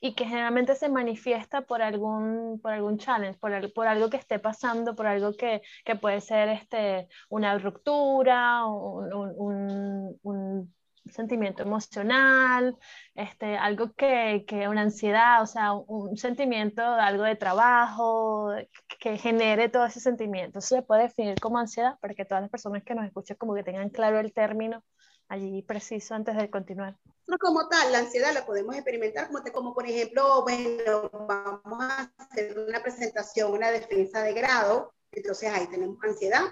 y 0.00 0.14
que 0.14 0.24
generalmente 0.24 0.74
se 0.76 0.88
manifiesta 0.88 1.60
por 1.62 1.82
algún, 1.82 2.58
por 2.62 2.72
algún 2.72 2.96
challenge, 2.98 3.38
por, 3.38 3.72
por 3.74 3.86
algo 3.86 4.08
que 4.08 4.16
esté 4.16 4.38
pasando, 4.38 4.96
por 4.96 5.06
algo 5.06 5.34
que, 5.36 5.60
que 5.84 5.96
puede 5.96 6.22
ser 6.22 6.48
este, 6.48 7.08
una 7.28 7.58
ruptura, 7.58 8.64
un, 8.64 9.12
un, 9.12 10.18
un, 10.22 10.74
sentimiento 11.10 11.62
emocional, 11.62 12.76
este, 13.14 13.56
algo 13.56 13.92
que, 13.94 14.44
que, 14.46 14.68
una 14.68 14.82
ansiedad, 14.82 15.42
o 15.42 15.46
sea, 15.46 15.72
un, 15.72 16.16
sentimiento, 16.16 16.82
algo 16.82 17.24
de 17.24 17.36
trabajo, 17.36 18.52
que 19.00 19.18
genere 19.18 19.68
todo 19.68 19.86
ese 19.86 20.00
sentimiento. 20.00 20.58
Eso 20.58 20.76
se 20.76 20.82
puede 20.82 21.02
definir 21.02 21.38
como 21.38 21.58
ansiedad 21.58 21.98
para 22.00 22.14
que 22.14 22.24
todas 22.24 22.42
las 22.42 22.50
personas 22.50 22.82
que 22.84 22.94
nos 22.94 23.06
escuchen 23.06 23.36
como 23.36 23.54
que 23.54 23.62
tengan 23.62 23.90
claro 23.90 24.18
el 24.18 24.32
término 24.32 24.84
allí 25.28 25.62
preciso 25.62 26.14
antes 26.14 26.36
de 26.36 26.50
continuar. 26.50 26.96
Como 27.40 27.68
tal, 27.68 27.92
la 27.92 27.98
ansiedad 27.98 28.32
la 28.32 28.46
podemos 28.46 28.74
experimentar 28.74 29.26
como, 29.28 29.42
como 29.52 29.74
por 29.74 29.86
ejemplo, 29.86 30.42
bueno, 30.42 31.10
vamos 31.12 31.82
a 31.82 32.10
hacer 32.16 32.58
una 32.58 32.82
presentación, 32.82 33.52
una 33.52 33.70
defensa 33.70 34.22
de 34.22 34.32
grado, 34.32 34.94
entonces 35.12 35.50
ahí 35.52 35.66
tenemos 35.66 35.98
ansiedad, 36.02 36.42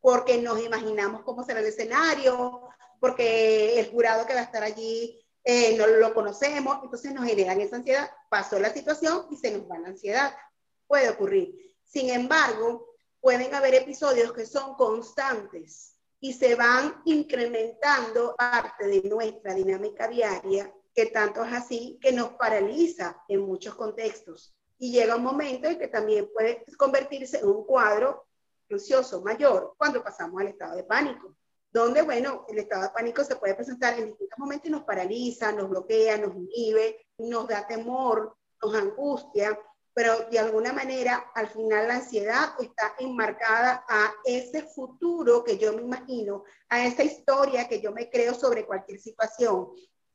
porque 0.00 0.40
nos 0.40 0.62
imaginamos 0.64 1.22
cómo 1.22 1.42
será 1.42 1.58
el 1.60 1.66
escenario, 1.66 2.68
porque 3.00 3.80
el 3.80 3.90
jurado 3.90 4.26
que 4.26 4.34
va 4.34 4.40
a 4.40 4.44
estar 4.44 4.62
allí 4.62 5.18
eh, 5.42 5.76
no 5.76 5.86
lo 5.86 6.12
conocemos, 6.14 6.78
entonces 6.82 7.12
nos 7.12 7.24
generan 7.24 7.60
esa 7.60 7.76
ansiedad. 7.76 8.10
Pasó 8.28 8.58
la 8.58 8.72
situación 8.72 9.26
y 9.30 9.36
se 9.36 9.50
nos 9.50 9.68
va 9.68 9.78
la 9.78 9.88
ansiedad. 9.88 10.34
Puede 10.86 11.08
ocurrir. 11.08 11.74
Sin 11.82 12.10
embargo, 12.10 12.94
pueden 13.20 13.54
haber 13.54 13.74
episodios 13.74 14.32
que 14.32 14.46
son 14.46 14.74
constantes 14.74 15.96
y 16.20 16.34
se 16.34 16.54
van 16.54 17.00
incrementando 17.06 18.34
parte 18.36 18.86
de 18.86 19.08
nuestra 19.08 19.54
dinámica 19.54 20.06
diaria, 20.06 20.72
que 20.94 21.06
tanto 21.06 21.42
es 21.44 21.52
así 21.52 21.98
que 22.00 22.12
nos 22.12 22.30
paraliza 22.34 23.22
en 23.28 23.40
muchos 23.40 23.74
contextos. 23.74 24.54
Y 24.78 24.92
llega 24.92 25.16
un 25.16 25.22
momento 25.22 25.68
en 25.68 25.78
que 25.78 25.88
también 25.88 26.30
puede 26.32 26.64
convertirse 26.76 27.38
en 27.38 27.48
un 27.48 27.64
cuadro 27.64 28.26
ansioso 28.70 29.22
mayor 29.22 29.74
cuando 29.76 30.02
pasamos 30.02 30.40
al 30.40 30.48
estado 30.48 30.76
de 30.76 30.84
pánico, 30.84 31.34
donde, 31.72 32.02
bueno, 32.02 32.44
el 32.48 32.58
estado 32.58 32.82
de 32.82 32.88
pánico 32.90 33.24
se 33.24 33.36
puede 33.36 33.54
presentar 33.54 33.98
en 33.98 34.06
distintos 34.06 34.38
momentos 34.38 34.68
y 34.68 34.72
nos 34.72 34.82
paraliza, 34.82 35.52
nos 35.52 35.68
bloquea, 35.68 36.16
nos 36.16 36.34
inhibe, 36.34 37.06
nos 37.18 37.46
da 37.46 37.66
temor, 37.66 38.36
nos 38.62 38.74
angustia, 38.74 39.58
pero 39.94 40.28
de 40.30 40.38
alguna 40.38 40.72
manera 40.72 41.30
al 41.34 41.48
final 41.48 41.88
la 41.88 41.96
ansiedad 41.96 42.54
está 42.60 42.94
enmarcada 42.98 43.84
a 43.88 44.12
ese 44.24 44.62
futuro 44.62 45.44
que 45.44 45.58
yo 45.58 45.72
me 45.72 45.82
imagino, 45.82 46.44
a 46.68 46.84
esa 46.84 47.04
historia 47.04 47.68
que 47.68 47.80
yo 47.80 47.92
me 47.92 48.10
creo 48.10 48.34
sobre 48.34 48.66
cualquier 48.66 49.00
situación. 49.00 49.68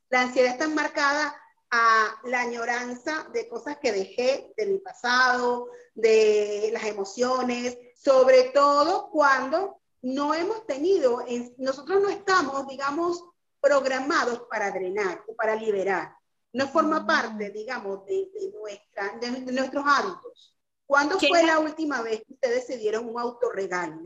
La 0.10 0.22
ansiedad 0.22 0.52
está 0.52 0.66
enmarcada 0.66 1.36
a 1.72 2.20
la 2.26 2.42
añoranza 2.42 3.28
de 3.34 3.48
cosas 3.48 3.78
que 3.78 3.92
dejé 3.92 4.54
de 4.56 4.66
mi 4.66 4.78
pasado, 4.80 5.70
de 5.94 6.70
las 6.72 6.86
emociones, 6.86 7.78
sobre 7.96 8.52
todo 8.52 9.10
cuando 9.10 9.82
no 10.06 10.34
hemos 10.34 10.66
tenido, 10.68 11.26
nosotros 11.58 12.02
no 12.02 12.10
estamos, 12.10 12.68
digamos, 12.68 13.24
programados 13.60 14.44
para 14.50 14.70
drenar 14.72 15.24
o 15.28 15.36
para 15.36 15.56
liberar 15.56 16.16
no 16.54 16.68
forma 16.68 17.06
parte, 17.06 17.50
digamos, 17.50 18.06
de, 18.06 18.30
nuestra, 18.54 19.18
de, 19.20 19.52
nuestros 19.52 19.84
hábitos. 19.86 20.56
¿Cuándo 20.86 21.20
fue 21.20 21.44
la 21.44 21.60
última 21.60 22.02
vez 22.02 22.24
que 22.26 22.34
ustedes 22.34 22.66
se 22.66 22.78
dieron 22.78 23.10
un 23.10 23.20
autorregalo? 23.20 24.02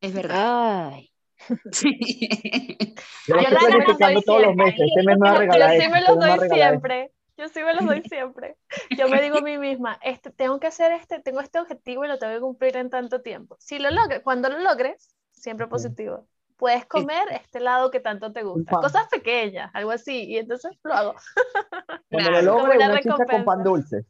Es 0.00 0.12
verdad. 0.12 0.94
Ay. 0.94 1.12
Yo 1.48 3.34
lo 3.34 3.40
Ay, 3.40 3.46
estoy 3.50 4.14
doy 4.14 4.22
todos 4.22 4.42
los 4.42 4.54
meses. 4.56 4.80
Este 4.80 5.02
mes 5.04 5.18
me 5.18 5.28
va 5.28 5.30
a 5.30 5.34
Yo 5.34 5.40
regalar 5.40 5.80
sí 5.80 5.88
me 5.88 5.98
este 5.98 6.12
los 6.12 6.24
a 6.24 6.36
doy 6.36 6.48
siempre. 6.48 7.12
Yo 7.36 7.48
sí 7.48 7.62
me 7.62 7.74
los 7.74 7.86
doy 7.86 8.02
siempre. 8.02 8.56
Yo 8.96 9.08
me 9.08 9.22
digo 9.22 9.38
a 9.38 9.40
mí 9.40 9.58
misma, 9.58 9.98
este, 10.02 10.30
tengo 10.30 10.60
que 10.60 10.66
hacer 10.66 10.92
este, 10.92 11.20
tengo 11.20 11.40
este 11.40 11.58
objetivo 11.58 12.04
y 12.04 12.08
lo 12.08 12.18
tengo 12.18 12.34
que 12.34 12.40
cumplir 12.40 12.76
en 12.76 12.90
tanto 12.90 13.22
tiempo. 13.22 13.56
Si 13.58 13.78
lo 13.78 13.90
logres, 13.90 14.22
cuando 14.22 14.48
lo 14.48 14.58
logres, 14.58 15.16
siempre 15.32 15.66
positivo. 15.66 16.26
Puedes 16.56 16.86
comer 16.86 17.24
este 17.32 17.58
lado 17.58 17.90
que 17.90 17.98
tanto 17.98 18.32
te 18.32 18.44
gusta. 18.44 18.78
Cosas 18.80 19.08
pequeñas, 19.08 19.70
algo 19.74 19.90
así. 19.90 20.24
Y 20.24 20.36
entonces 20.38 20.78
lo 20.84 20.94
hago. 20.94 21.14
Cuando 22.08 22.30
lo 22.30 22.42
logre, 22.42 22.78
Como 23.02 23.16
una 23.16 23.26
con 23.26 23.44
pan 23.44 23.64
dulce. 23.64 24.06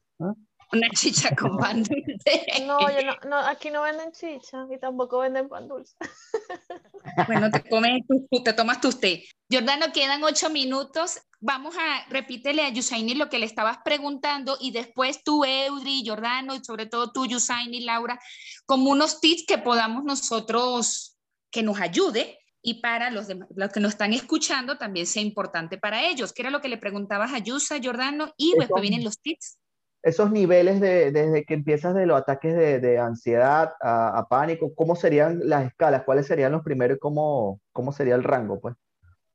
Una 0.73 0.89
chicha 0.91 1.35
con 1.37 1.59
pan 1.59 1.83
dulce. 1.85 2.47
No, 2.67 2.79
yo 2.91 3.05
no, 3.05 3.17
no, 3.29 3.37
aquí 3.37 3.71
no 3.71 3.83
venden 3.83 4.13
chicha 4.13 4.67
y 4.75 4.79
tampoco 4.79 5.19
venden 5.19 5.49
pan 5.49 5.69
dulce. 5.69 5.95
Bueno, 7.27 7.51
te, 7.51 7.69
comes 7.69 8.07
tu- 8.07 8.27
tu- 8.31 8.43
te 8.45 8.53
tomas 8.53 8.81
tus 8.81 8.99
té. 9.01 9.25
Jordano, 9.51 9.87
quedan 9.93 10.23
ocho 10.23 10.49
minutos. 10.51 11.19
Vamos 11.41 11.75
a, 11.77 12.07
repítele 12.09 12.63
a 12.63 12.69
Yusaini 12.69 13.15
lo 13.17 13.29
que 13.29 13.39
le 13.41 13.47
estabas 13.47 13.79
preguntando 13.85 14.57
y 14.61 14.71
después 14.71 15.25
tú, 15.25 15.45
Eudri, 15.45 16.05
Jordano, 16.07 16.55
y 16.55 16.65
sobre 16.65 16.87
todo 16.87 17.11
tú, 17.13 17.27
Yusaini, 17.27 17.81
Laura, 17.81 18.21
como 18.67 18.91
unos 18.91 19.21
tips 19.21 19.45
que 19.49 19.59
podamos 19.59 20.05
nosotros, 20.05 21.19
que 21.51 21.63
nos 21.65 21.81
ayude 21.81 22.39
y 22.63 22.75
para 22.81 23.11
los, 23.11 23.27
demás, 23.27 23.49
los 23.57 23.73
que 23.73 23.81
nos 23.81 23.93
están 23.93 24.13
escuchando 24.13 24.79
también 24.79 25.07
sea 25.07 25.23
importante 25.23 25.79
para 25.79 26.05
ellos. 26.07 26.33
¿Qué 26.33 26.43
era 26.43 26.51
lo 26.51 26.61
que 26.61 26.69
le 26.69 26.79
preguntabas 26.79 27.33
a 27.33 27.39
Yusa, 27.41 27.79
Jordano? 27.83 28.33
Y 28.37 28.55
después 28.57 28.81
vienen 28.81 29.03
los 29.05 29.19
tips. 29.21 29.59
Esos 30.03 30.31
niveles 30.33 30.81
de, 30.81 31.13
desde 31.13 31.45
que 31.45 31.55
empiezas 31.55 31.95
de 31.95 32.07
los 32.07 32.19
ataques 32.19 32.55
de, 32.57 32.81
de 32.81 32.99
ansiedad 32.99 33.73
a, 33.81 34.19
a 34.19 34.29
pánico, 34.29 34.75
¿cómo 34.75 34.97
serían 34.97 35.41
las 35.49 35.67
escalas? 35.67 36.03
¿Cuáles 36.05 36.27
serían 36.27 36.53
los 36.53 36.63
primeros 36.63 36.97
y 36.97 37.01
cómo, 37.01 37.61
cómo 37.73 37.93
sería 37.93 38.17
el 38.17 38.25
rango? 38.25 38.61
Pues? 38.61 38.75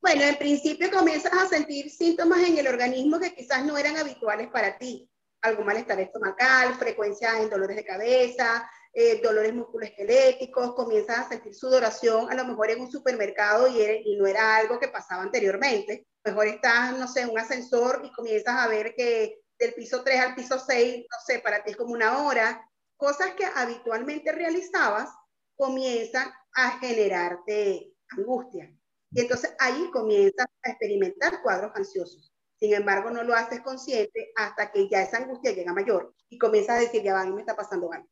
Bueno, 0.00 0.22
en 0.22 0.36
principio 0.36 0.90
comienzas 0.90 1.32
a 1.32 1.46
sentir 1.46 1.90
síntomas 1.90 2.46
en 2.46 2.58
el 2.58 2.68
organismo 2.68 3.18
que 3.18 3.34
quizás 3.34 3.64
no 3.64 3.76
eran 3.78 3.96
habituales 3.96 4.48
para 4.48 4.78
ti. 4.78 5.10
Algún 5.40 5.66
malestar 5.66 5.98
estomacal, 6.00 6.74
frecuencia 6.74 7.40
en 7.40 7.48
dolores 7.48 7.76
de 7.76 7.84
cabeza, 7.84 8.68
eh, 8.92 9.20
dolores 9.22 9.54
musculoesqueléticos, 9.54 10.74
comienzas 10.74 11.18
a 11.18 11.28
sentir 11.28 11.54
sudoración, 11.54 12.30
a 12.30 12.34
lo 12.34 12.44
mejor 12.44 12.70
en 12.70 12.80
un 12.80 12.90
supermercado 12.90 13.68
y, 13.68 13.80
era- 13.80 13.94
y 14.04 14.16
no 14.16 14.26
era 14.26 14.56
algo 14.56 14.78
que 14.78 14.88
pasaba 14.88 15.22
anteriormente. 15.22 16.06
Mejor 16.24 16.46
estás, 16.48 16.98
no 16.98 17.06
sé, 17.08 17.22
en 17.22 17.30
un 17.30 17.38
ascensor 17.38 18.02
y 18.04 18.12
comienzas 18.12 18.56
a 18.56 18.68
ver 18.68 18.94
que 18.96 19.38
del 19.58 19.74
piso 19.74 20.02
3 20.04 20.20
al 20.20 20.34
piso 20.34 20.58
6, 20.58 21.06
no 21.10 21.16
sé, 21.26 21.40
para 21.40 21.62
ti 21.62 21.72
es 21.72 21.76
como 21.76 21.92
una 21.92 22.24
hora. 22.24 22.68
Cosas 22.96 23.34
que 23.34 23.44
habitualmente 23.44 24.32
realizabas 24.32 25.10
comienzan 25.56 26.30
a 26.54 26.78
generarte 26.78 27.92
angustia. 28.10 28.72
Y 29.10 29.20
entonces 29.20 29.54
ahí 29.58 29.90
comienzas 29.92 30.46
a 30.62 30.70
experimentar 30.70 31.42
cuadros 31.42 31.72
ansiosos. 31.74 32.32
Sin 32.58 32.74
embargo, 32.74 33.10
no 33.10 33.22
lo 33.22 33.34
haces 33.34 33.60
consciente 33.60 34.32
hasta 34.36 34.70
que 34.70 34.88
ya 34.88 35.02
esa 35.02 35.18
angustia 35.18 35.52
llega 35.52 35.72
mayor 35.72 36.14
y 36.28 36.38
comienzas 36.38 36.76
a 36.76 36.80
decir, 36.80 37.02
ya 37.02 37.14
va, 37.14 37.24
me 37.24 37.40
está 37.40 37.54
pasando 37.56 37.92
algo. 37.92 38.08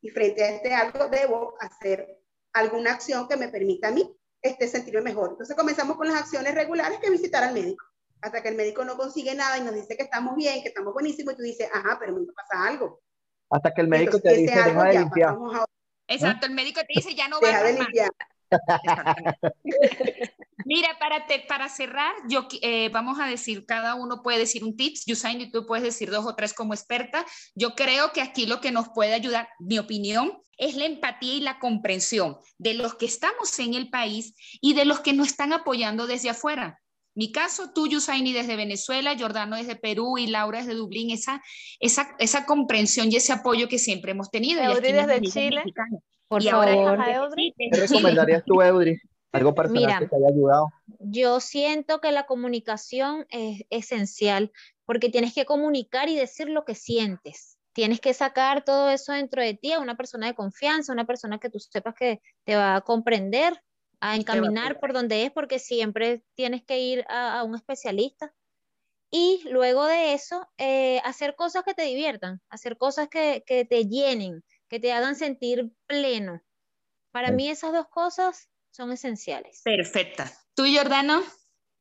Y 0.00 0.10
frente 0.10 0.44
a 0.44 0.50
este 0.50 0.74
algo, 0.74 1.08
debo 1.08 1.54
hacer 1.60 2.06
alguna 2.52 2.92
acción 2.92 3.26
que 3.28 3.36
me 3.36 3.48
permita 3.48 3.88
a 3.88 3.92
mí 3.92 4.14
este, 4.42 4.68
sentirme 4.68 5.00
mejor. 5.00 5.30
Entonces 5.30 5.56
comenzamos 5.56 5.96
con 5.96 6.06
las 6.06 6.20
acciones 6.20 6.54
regulares 6.54 6.98
que 7.00 7.10
visitar 7.10 7.42
al 7.42 7.54
médico. 7.54 7.84
Hasta 8.20 8.42
que 8.42 8.48
el 8.48 8.56
médico 8.56 8.84
no 8.84 8.96
consigue 8.96 9.34
nada 9.34 9.58
y 9.58 9.62
nos 9.62 9.74
dice 9.74 9.96
que 9.96 10.02
estamos 10.02 10.34
bien, 10.36 10.62
que 10.62 10.68
estamos 10.68 10.92
buenísimos, 10.92 11.34
y 11.34 11.36
tú 11.36 11.42
dices, 11.42 11.68
ajá, 11.72 11.98
pero 12.00 12.14
me 12.14 12.26
pasa 12.32 12.66
algo. 12.66 13.00
Hasta 13.50 13.72
que 13.72 13.80
el 13.80 13.88
médico 13.88 14.16
entonces 14.16 14.34
te 14.34 14.40
dice, 14.42 14.54
algo 14.54 14.70
deja 14.70 14.84
de 14.88 14.94
ya 14.94 15.00
limpiar. 15.00 15.30
a 15.30 15.66
Exacto, 16.08 16.46
el 16.46 16.52
médico 16.52 16.80
te 16.80 16.94
dice, 16.94 17.14
ya 17.14 17.28
no 17.28 17.38
deja 17.40 17.62
de 17.62 17.72
barras 17.72 17.78
más. 17.78 17.88
limpiar. 17.88 18.10
Mira, 20.64 20.98
para, 20.98 21.26
te- 21.26 21.44
para 21.48 21.68
cerrar, 21.68 22.14
yo 22.28 22.48
eh, 22.62 22.88
vamos 22.90 23.20
a 23.20 23.26
decir, 23.26 23.64
cada 23.64 23.94
uno 23.94 24.22
puede 24.22 24.38
decir 24.38 24.64
un 24.64 24.76
tips, 24.76 25.04
Yusain, 25.06 25.40
y 25.40 25.50
tú 25.50 25.64
puedes 25.66 25.84
decir 25.84 26.10
dos 26.10 26.26
o 26.26 26.34
tres 26.34 26.52
como 26.52 26.74
experta. 26.74 27.24
Yo 27.54 27.74
creo 27.74 28.12
que 28.12 28.20
aquí 28.20 28.46
lo 28.46 28.60
que 28.60 28.72
nos 28.72 28.88
puede 28.90 29.14
ayudar, 29.14 29.48
mi 29.60 29.78
opinión, 29.78 30.42
es 30.58 30.74
la 30.74 30.86
empatía 30.86 31.34
y 31.34 31.40
la 31.40 31.58
comprensión 31.60 32.36
de 32.58 32.74
los 32.74 32.96
que 32.96 33.06
estamos 33.06 33.56
en 33.60 33.74
el 33.74 33.88
país 33.90 34.34
y 34.60 34.74
de 34.74 34.84
los 34.84 35.00
que 35.00 35.12
nos 35.12 35.28
están 35.28 35.52
apoyando 35.52 36.06
desde 36.06 36.30
afuera. 36.30 36.80
Mi 37.18 37.32
caso, 37.32 37.72
tú, 37.74 37.88
Yusaini, 37.88 38.32
desde 38.32 38.54
Venezuela, 38.54 39.16
Jordano 39.18 39.56
desde 39.56 39.74
Perú 39.74 40.18
y 40.18 40.28
Laura 40.28 40.60
desde 40.60 40.74
Dublín, 40.74 41.10
esa, 41.10 41.42
esa, 41.80 42.14
esa 42.20 42.46
comprensión 42.46 43.10
y 43.10 43.16
ese 43.16 43.32
apoyo 43.32 43.68
que 43.68 43.80
siempre 43.80 44.12
hemos 44.12 44.30
tenido. 44.30 44.62
Eudri 44.62 44.92
desde 44.92 45.20
Chile. 45.22 45.62
mexicanos. 45.64 46.00
Por 46.28 46.44
y 46.44 46.46
favor. 46.46 46.68
Eudri. 46.68 47.52
¿Qué 47.58 47.76
recomendarías 47.76 48.44
tú, 48.44 48.62
Eudri? 48.62 49.00
Algo 49.32 49.52
personal 49.52 49.82
Mira. 49.82 49.98
que 49.98 50.06
te 50.06 50.14
haya 50.14 50.28
ayudado. 50.32 50.68
Yo 51.00 51.40
siento 51.40 52.00
que 52.00 52.12
la 52.12 52.24
comunicación 52.24 53.26
es 53.30 53.62
esencial 53.70 54.52
porque 54.84 55.08
tienes 55.08 55.34
que 55.34 55.44
comunicar 55.44 56.08
y 56.08 56.14
decir 56.14 56.48
lo 56.48 56.64
que 56.64 56.76
sientes. 56.76 57.58
Tienes 57.72 58.00
que 58.00 58.14
sacar 58.14 58.62
todo 58.62 58.90
eso 58.90 59.12
dentro 59.12 59.42
de 59.42 59.54
ti 59.54 59.72
a 59.72 59.80
una 59.80 59.96
persona 59.96 60.28
de 60.28 60.36
confianza, 60.36 60.92
una 60.92 61.04
persona 61.04 61.40
que 61.40 61.50
tú 61.50 61.58
sepas 61.58 61.96
que 61.98 62.20
te 62.44 62.54
va 62.54 62.76
a 62.76 62.80
comprender, 62.82 63.60
a 64.00 64.16
encaminar 64.16 64.78
por 64.80 64.92
donde 64.92 65.24
es, 65.24 65.30
porque 65.32 65.58
siempre 65.58 66.22
tienes 66.34 66.64
que 66.64 66.78
ir 66.80 67.04
a, 67.08 67.40
a 67.40 67.44
un 67.44 67.54
especialista. 67.54 68.34
Y 69.10 69.42
luego 69.50 69.86
de 69.86 70.12
eso, 70.12 70.46
eh, 70.58 71.00
hacer 71.04 71.34
cosas 71.34 71.64
que 71.64 71.74
te 71.74 71.82
diviertan, 71.82 72.42
hacer 72.50 72.76
cosas 72.76 73.08
que, 73.08 73.42
que 73.46 73.64
te 73.64 73.86
llenen, 73.86 74.44
que 74.68 74.78
te 74.80 74.92
hagan 74.92 75.16
sentir 75.16 75.72
pleno. 75.86 76.42
Para 77.10 77.28
Sí. 77.28 77.34
mí 77.34 77.48
esas 77.48 77.72
dos 77.72 77.88
cosas 77.88 78.50
son 78.70 78.92
esenciales. 78.92 79.62
Perfecta. 79.64 80.30
¿Tú, 80.54 80.64
Jordano? 80.70 81.22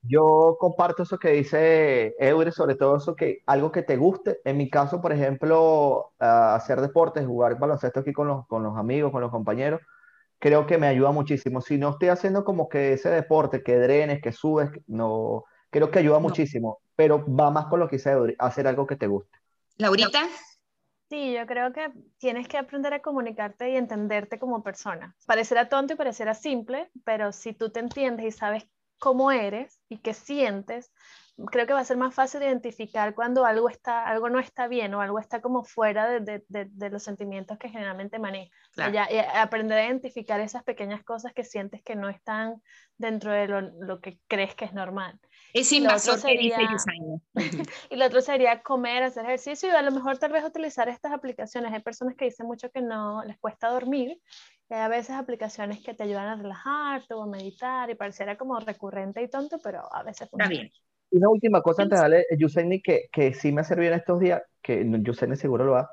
Yo 0.02 0.56
comparto 0.58 1.04
eso 1.04 1.18
que 1.18 1.32
dice 1.32 2.16
Eudre, 2.18 2.52
sobre 2.52 2.76
todo 2.76 2.96
eso 2.96 3.16
que 3.16 3.40
algo 3.46 3.72
que 3.74 3.82
te 3.82 3.98
guste. 3.98 4.40
En 4.46 4.56
mi 4.56 4.70
caso, 4.70 5.02
por 5.02 5.12
ejemplo, 5.12 6.14
hacer 6.20 6.80
deportes, 6.80 7.26
jugar 7.26 7.60
baloncesto 7.60 8.00
aquí 8.00 8.14
con 8.14 8.28
los, 8.28 8.48
con 8.48 8.64
los 8.64 8.78
amigos, 8.78 9.12
con 9.12 9.22
los 9.22 9.32
compañeros, 9.32 9.82
creo 10.40 10.66
que 10.68 10.78
me 10.78 10.88
ayuda 10.88 11.12
muchísimo. 11.12 11.62
Si 11.62 11.78
no 11.78 11.92
estoy 11.92 12.10
haciendo 12.10 12.44
como 12.44 12.70
que 12.70 12.94
ese 12.94 13.10
deporte, 13.10 13.64
que 13.64 13.78
drenes, 13.78 14.22
que 14.22 14.32
subes, 14.32 14.70
no, 14.88 15.46
creo 15.70 15.92
que 15.92 16.00
ayuda 16.00 16.18
No. 16.18 16.24
muchísimo, 16.24 16.80
pero 16.96 17.26
va 17.34 17.52
más 17.52 17.68
con 17.68 17.80
lo 17.80 17.88
que 17.88 17.98
Eudre, 17.98 18.36
hacer 18.40 18.68
algo 18.68 18.88
que 18.88 18.96
te 18.96 19.08
guste. 19.08 19.38
Laurita. 19.78 20.28
Sí, 21.10 21.34
yo 21.34 21.46
creo 21.46 21.72
que 21.72 21.90
tienes 22.18 22.50
que 22.50 22.58
aprender 22.58 22.94
a 22.94 23.02
comunicarte 23.02 23.72
y 23.72 23.78
entenderte 23.78 24.40
como 24.40 24.62
persona. 24.62 25.16
Parecerá 25.26 25.70
tonto 25.70 25.94
y 25.94 25.96
parecerá 25.96 26.34
simple, 26.34 26.92
pero 27.06 27.32
si 27.32 27.54
tú 27.54 27.70
te 27.70 27.80
entiendes 27.80 28.26
y 28.26 28.32
sabes 28.32 28.68
cómo 29.00 29.32
eres 29.32 29.80
y 29.88 30.00
qué 30.00 30.14
sientes, 30.14 30.92
creo 31.52 31.68
que 31.68 31.74
va 31.74 31.80
a 31.82 31.86
ser 31.86 31.98
más 31.98 32.16
fácil 32.16 32.42
identificar 32.42 33.14
cuando 33.14 33.46
algo 33.46 33.70
está, 33.70 34.06
algo 34.08 34.30
no 34.30 34.40
está 34.40 34.68
bien 34.68 34.94
o 34.96 35.02
algo 35.02 35.20
está 35.20 35.40
como 35.42 35.64
fuera 35.64 36.08
de, 36.10 36.20
de- 36.22 36.44
de- 36.48 36.66
de 36.72 36.90
los 36.90 37.04
sentimientos 37.04 37.58
que 37.60 37.70
generalmente 37.70 38.18
manejas. 38.18 38.58
Claro. 38.74 38.94
Ya- 38.94 39.12
y 39.12 39.18
aprender 39.18 39.78
a 39.78 39.86
identificar 39.86 40.40
esas 40.40 40.64
pequeñas 40.64 41.04
cosas 41.04 41.34
que 41.34 41.44
sientes 41.44 41.84
que 41.84 41.96
no 41.96 42.10
están 42.10 42.62
dentro 42.98 43.32
de 43.32 43.48
lo, 43.48 43.62
lo 43.62 44.02
que 44.02 44.20
crees 44.28 44.56
que 44.56 44.66
es 44.66 44.74
normal. 44.74 45.20
Otro 45.54 45.76
invasor 45.76 46.22
que 46.22 46.38
dice 46.38 46.56
sería-. 46.56 46.68
Y 47.92 47.96
lo 47.96 48.06
otro 48.06 48.22
sería 48.22 48.62
comer, 48.64 49.04
hacer 49.04 49.26
ejercicio 49.26 49.70
y 49.70 49.72
a 49.72 49.82
lo 49.82 49.92
mejor 49.92 50.18
tal 50.18 50.32
vez 50.32 50.44
utilizar 50.44 50.90
estas 50.90 51.12
aplicaciones. 51.12 51.72
Hay 51.72 51.82
personas 51.82 52.16
que 52.16 52.26
dicen 52.26 52.48
mucho 52.48 52.72
que 52.72 52.82
no 52.82 53.24
les 53.24 53.38
cuesta 53.38 53.70
dormir 53.70 54.20
y 54.70 54.74
hay 54.74 54.82
a 54.82 54.88
veces 54.88 55.12
aplicaciones 55.16 55.84
que 55.84 55.94
te 55.94 56.04
ayudan 56.04 56.28
a 56.28 56.36
relajarte 56.36 57.14
o 57.14 57.24
a 57.24 57.28
meditar 57.28 57.90
y 57.90 57.96
pareciera 57.96 58.38
como 58.38 58.60
recurrente 58.60 59.22
y 59.22 59.30
tonto, 59.30 59.60
pero 59.64 59.88
a 59.94 60.04
veces 60.04 60.24
Está 60.24 60.30
funciona. 60.30 60.50
bien. 60.50 60.72
Una 61.12 61.30
última 61.30 61.62
cosa 61.62 61.84
antes 61.84 61.98
de 61.98 62.02
darle, 62.02 62.26
Yuseni, 62.38 62.82
que, 62.82 63.10
que 63.12 63.34
sí 63.34 63.52
me 63.52 63.62
ha 63.62 63.64
servido 63.64 63.94
en 63.94 64.00
estos 64.00 64.20
días, 64.20 64.42
que 64.62 64.86
Yuseni 65.02 65.36
seguro 65.36 65.66
lo 65.66 65.72
va. 65.74 65.90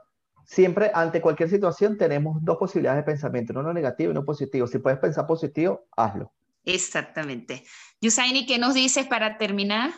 Siempre, 0.47 0.91
ante 0.93 1.21
cualquier 1.21 1.49
situación, 1.49 1.97
tenemos 1.97 2.37
dos 2.43 2.59
posibilidades 2.59 3.05
de 3.05 3.11
pensamiento, 3.11 3.59
uno 3.59 3.73
negativo 3.73 4.09
y 4.09 4.13
uno 4.13 4.25
positivo. 4.25 4.67
Si 4.67 4.79
puedes 4.79 4.99
pensar 4.99 5.27
positivo, 5.27 5.87
hazlo. 5.97 6.33
Exactamente. 6.65 7.65
Yusaini, 8.01 8.47
¿qué 8.47 8.59
nos 8.59 8.75
dices 8.75 9.07
para 9.07 9.39
terminar? 9.39 9.91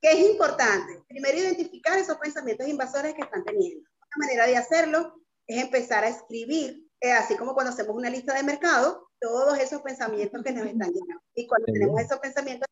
¿Qué 0.00 0.12
es 0.12 0.30
importante? 0.30 1.02
Primero, 1.08 1.38
identificar 1.38 1.98
esos 1.98 2.18
pensamientos 2.18 2.68
invasores 2.68 3.14
que 3.14 3.22
están 3.22 3.44
teniendo. 3.44 3.88
Una 4.16 4.26
manera 4.26 4.46
de 4.46 4.56
hacerlo 4.56 5.14
es 5.46 5.62
empezar 5.62 6.04
a 6.04 6.08
escribir, 6.08 6.86
eh, 7.00 7.12
así 7.12 7.36
como 7.36 7.54
cuando 7.54 7.72
hacemos 7.72 7.96
una 7.96 8.10
lista 8.10 8.34
de 8.34 8.42
mercado, 8.42 9.05
todos 9.20 9.58
esos 9.58 9.82
pensamientos 9.82 10.42
que 10.42 10.52
nos 10.52 10.66
están 10.66 10.92
llegando. 10.92 11.22
Y 11.34 11.46
cuando 11.46 11.66
tenemos 11.72 12.00
esos 12.00 12.18
pensamientos 12.18 12.66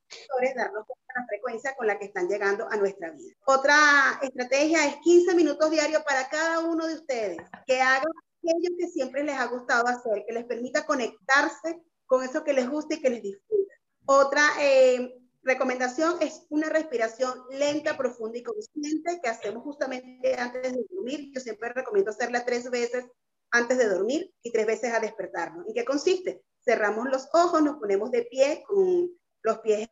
darnos 0.55 0.87
cuenta 0.87 1.13
de 1.15 1.21
la 1.21 1.27
frecuencia 1.27 1.75
con 1.77 1.87
la 1.87 1.99
que 1.99 2.07
están 2.07 2.29
llegando 2.29 2.69
a 2.71 2.77
nuestra 2.77 3.11
vida. 3.11 3.35
Otra 3.47 3.77
estrategia 4.23 4.87
es 4.87 4.97
15 4.97 5.35
minutos 5.35 5.71
diarios 5.71 6.03
para 6.03 6.29
cada 6.29 6.61
uno 6.61 6.87
de 6.87 6.95
ustedes, 6.95 7.39
que 7.67 7.81
hagan 7.81 8.13
aquello 8.39 8.77
que 8.79 8.89
siempre 8.89 9.25
les 9.25 9.37
ha 9.37 9.47
gustado 9.47 9.87
hacer, 9.87 10.25
que 10.27 10.35
les 10.35 10.45
permita 10.45 10.87
conectarse 10.87 11.83
con 12.07 12.23
eso 12.23 12.45
que 12.45 12.53
les 12.53 12.69
gusta 12.69 12.95
y 12.95 13.01
que 13.01 13.11
les 13.11 13.23
disfruta. 13.23 13.75
Otra 14.07 14.43
eh, 14.61 15.15
recomendación 15.43 16.17
es 16.21 16.47
una 16.51 16.69
respiración 16.69 17.33
lenta, 17.51 17.97
profunda 17.97 18.39
y 18.39 18.43
consciente 18.43 19.21
que 19.23 19.31
hacemos 19.31 19.63
justamente 19.63 20.37
antes 20.39 20.75
de 20.75 20.85
dormir. 20.91 21.31
Yo 21.35 21.41
siempre 21.41 21.73
recomiendo 21.73 22.11
hacerla 22.11 22.45
tres 22.45 22.71
veces 22.71 23.07
antes 23.55 23.79
de 23.79 23.88
dormir 23.88 24.33
y 24.43 24.53
tres 24.53 24.67
veces 24.67 24.93
a 24.93 25.01
despertarnos. 25.01 25.67
¿En 25.67 25.75
qué 25.75 25.85
consiste? 25.85 26.45
cerramos 26.64 27.09
los 27.11 27.29
ojos, 27.33 27.62
nos 27.62 27.79
ponemos 27.79 28.11
de 28.11 28.23
pie 28.23 28.64
con 28.67 29.11
los 29.43 29.59
pies 29.59 29.88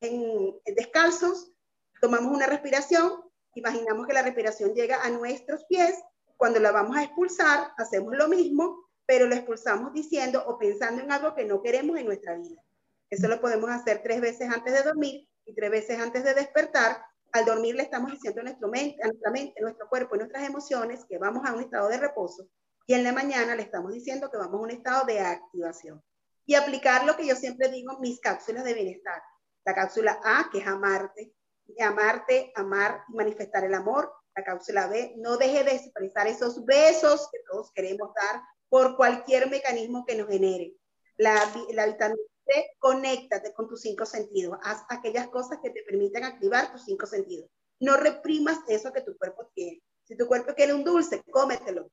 en, 0.00 0.54
descalzos, 0.74 1.52
tomamos 2.00 2.34
una 2.34 2.46
respiración, 2.46 3.22
imaginamos 3.54 4.06
que 4.06 4.12
la 4.12 4.22
respiración 4.22 4.74
llega 4.74 5.02
a 5.02 5.10
nuestros 5.10 5.64
pies, 5.66 5.96
cuando 6.36 6.60
la 6.60 6.72
vamos 6.72 6.96
a 6.96 7.04
expulsar, 7.04 7.72
hacemos 7.78 8.14
lo 8.16 8.28
mismo, 8.28 8.84
pero 9.06 9.26
lo 9.26 9.34
expulsamos 9.34 9.92
diciendo 9.92 10.44
o 10.46 10.58
pensando 10.58 11.02
en 11.02 11.12
algo 11.12 11.34
que 11.34 11.44
no 11.44 11.62
queremos 11.62 11.96
en 11.98 12.06
nuestra 12.06 12.36
vida. 12.36 12.60
Eso 13.08 13.28
lo 13.28 13.40
podemos 13.40 13.70
hacer 13.70 14.02
tres 14.02 14.20
veces 14.20 14.50
antes 14.52 14.74
de 14.74 14.82
dormir 14.82 15.28
y 15.46 15.54
tres 15.54 15.70
veces 15.70 15.98
antes 16.00 16.24
de 16.24 16.34
despertar. 16.34 17.00
Al 17.32 17.44
dormir 17.44 17.76
le 17.76 17.84
estamos 17.84 18.10
diciendo 18.10 18.40
a, 18.40 18.44
nuestro 18.44 18.68
mente, 18.68 19.02
a 19.02 19.06
nuestra 19.06 19.30
mente, 19.30 19.60
a 19.60 19.62
nuestro 19.62 19.88
cuerpo 19.88 20.16
y 20.16 20.18
nuestras 20.18 20.46
emociones 20.46 21.04
que 21.08 21.18
vamos 21.18 21.46
a 21.46 21.54
un 21.54 21.62
estado 21.62 21.88
de 21.88 21.98
reposo 21.98 22.48
y 22.86 22.94
en 22.94 23.02
la 23.02 23.12
mañana 23.12 23.56
le 23.56 23.62
estamos 23.62 23.92
diciendo 23.92 24.30
que 24.30 24.36
vamos 24.36 24.60
a 24.60 24.62
un 24.62 24.70
estado 24.70 25.04
de 25.06 25.20
activación. 25.20 26.02
Y 26.44 26.54
aplicar 26.54 27.04
lo 27.04 27.16
que 27.16 27.26
yo 27.26 27.34
siempre 27.34 27.68
digo, 27.68 27.98
mis 27.98 28.20
cápsulas 28.20 28.64
de 28.64 28.74
bienestar. 28.74 29.20
La 29.64 29.74
cápsula 29.74 30.20
A, 30.22 30.48
que 30.52 30.58
es 30.58 30.66
amarte, 30.66 31.34
amarte, 31.80 32.52
amar 32.54 33.02
y 33.08 33.16
manifestar 33.16 33.64
el 33.64 33.74
amor. 33.74 34.12
La 34.36 34.44
cápsula 34.44 34.86
B, 34.86 35.14
no 35.16 35.36
deje 35.36 35.64
de 35.64 35.72
expresar 35.72 36.28
esos 36.28 36.64
besos 36.64 37.28
que 37.32 37.40
todos 37.50 37.72
queremos 37.72 38.10
dar 38.14 38.40
por 38.68 38.96
cualquier 38.96 39.50
mecanismo 39.50 40.04
que 40.06 40.14
nos 40.14 40.28
genere. 40.28 40.74
La, 41.16 41.34
la 41.72 41.86
vitamina 41.86 42.22
C, 42.46 42.70
conéctate 42.78 43.52
con 43.52 43.66
tus 43.66 43.80
cinco 43.80 44.06
sentidos. 44.06 44.58
Haz 44.62 44.84
aquellas 44.88 45.26
cosas 45.28 45.58
que 45.60 45.70
te 45.70 45.82
permitan 45.82 46.22
activar 46.22 46.70
tus 46.70 46.84
cinco 46.84 47.06
sentidos. 47.06 47.50
No 47.80 47.96
reprimas 47.96 48.60
eso 48.68 48.92
que 48.92 49.00
tu 49.00 49.16
cuerpo 49.18 49.50
tiene. 49.54 49.82
Si 50.04 50.16
tu 50.16 50.28
cuerpo 50.28 50.54
quiere 50.54 50.72
un 50.72 50.84
dulce, 50.84 51.22
cómetelo, 51.32 51.90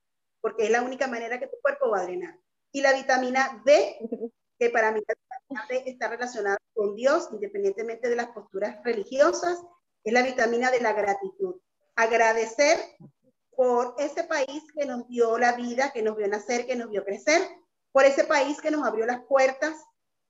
porque 0.54 0.66
es 0.66 0.70
la 0.70 0.82
única 0.82 1.08
manera 1.08 1.40
que 1.40 1.48
tu 1.48 1.56
cuerpo 1.60 1.90
va 1.90 2.00
a 2.00 2.04
drenar. 2.04 2.38
Y 2.72 2.80
la 2.80 2.92
vitamina 2.92 3.60
D, 3.64 3.98
que 4.58 4.70
para 4.70 4.92
mí 4.92 5.00
está 5.84 6.08
relacionada 6.08 6.58
con 6.72 6.94
Dios, 6.94 7.28
independientemente 7.32 8.08
de 8.08 8.14
las 8.14 8.28
posturas 8.28 8.78
religiosas, 8.84 9.60
es 10.04 10.12
la 10.12 10.22
vitamina 10.22 10.70
de 10.70 10.80
la 10.80 10.92
gratitud. 10.92 11.60
Agradecer 11.96 12.78
por 13.56 13.96
ese 13.98 14.22
país 14.24 14.62
que 14.76 14.86
nos 14.86 15.08
dio 15.08 15.38
la 15.38 15.52
vida, 15.52 15.90
que 15.92 16.02
nos 16.02 16.16
vio 16.16 16.28
nacer, 16.28 16.66
que 16.66 16.76
nos 16.76 16.88
vio 16.88 17.04
crecer, 17.04 17.42
por 17.92 18.04
ese 18.04 18.22
país 18.24 18.60
que 18.60 18.70
nos 18.70 18.86
abrió 18.86 19.06
las 19.06 19.24
puertas 19.24 19.74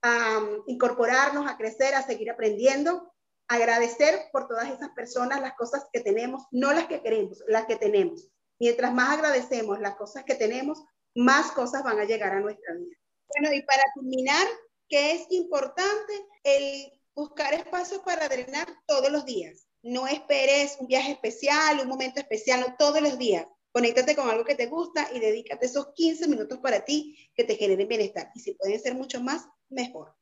a 0.02 0.38
um, 0.38 0.62
incorporarnos, 0.66 1.50
a 1.50 1.56
crecer, 1.58 1.94
a 1.94 2.02
seguir 2.02 2.30
aprendiendo, 2.30 3.12
agradecer 3.48 4.28
por 4.32 4.48
todas 4.48 4.70
esas 4.70 4.90
personas 4.90 5.40
las 5.42 5.54
cosas 5.54 5.86
que 5.92 6.00
tenemos, 6.00 6.46
no 6.50 6.72
las 6.72 6.86
que 6.86 7.02
queremos, 7.02 7.42
las 7.46 7.66
que 7.66 7.76
tenemos. 7.76 8.30
Mientras 8.58 8.92
más 8.92 9.14
agradecemos 9.14 9.80
las 9.80 9.96
cosas 9.96 10.24
que 10.24 10.34
tenemos, 10.34 10.82
más 11.14 11.52
cosas 11.52 11.82
van 11.82 11.98
a 11.98 12.04
llegar 12.04 12.32
a 12.32 12.40
nuestra 12.40 12.74
vida. 12.74 12.96
Bueno, 13.28 13.54
y 13.54 13.62
para 13.62 13.82
culminar, 13.94 14.46
que 14.88 15.12
es 15.12 15.26
importante 15.30 16.12
el 16.42 16.92
buscar 17.14 17.54
espacios 17.54 18.00
para 18.00 18.28
drenar 18.28 18.66
todos 18.86 19.10
los 19.10 19.24
días. 19.24 19.66
No 19.82 20.06
esperes 20.06 20.76
un 20.80 20.86
viaje 20.86 21.12
especial, 21.12 21.80
un 21.80 21.88
momento 21.88 22.20
especial, 22.20 22.60
no 22.60 22.76
todos 22.76 23.00
los 23.00 23.18
días. 23.18 23.46
Conéctate 23.72 24.14
con 24.14 24.30
algo 24.30 24.44
que 24.44 24.54
te 24.54 24.66
gusta 24.66 25.08
y 25.12 25.20
dedícate 25.20 25.66
esos 25.66 25.92
15 25.94 26.28
minutos 26.28 26.58
para 26.60 26.84
ti 26.84 27.16
que 27.34 27.44
te 27.44 27.56
generen 27.56 27.88
bienestar. 27.88 28.30
Y 28.34 28.40
si 28.40 28.54
pueden 28.54 28.80
ser 28.80 28.94
mucho 28.94 29.20
más, 29.20 29.46
mejor. 29.68 30.14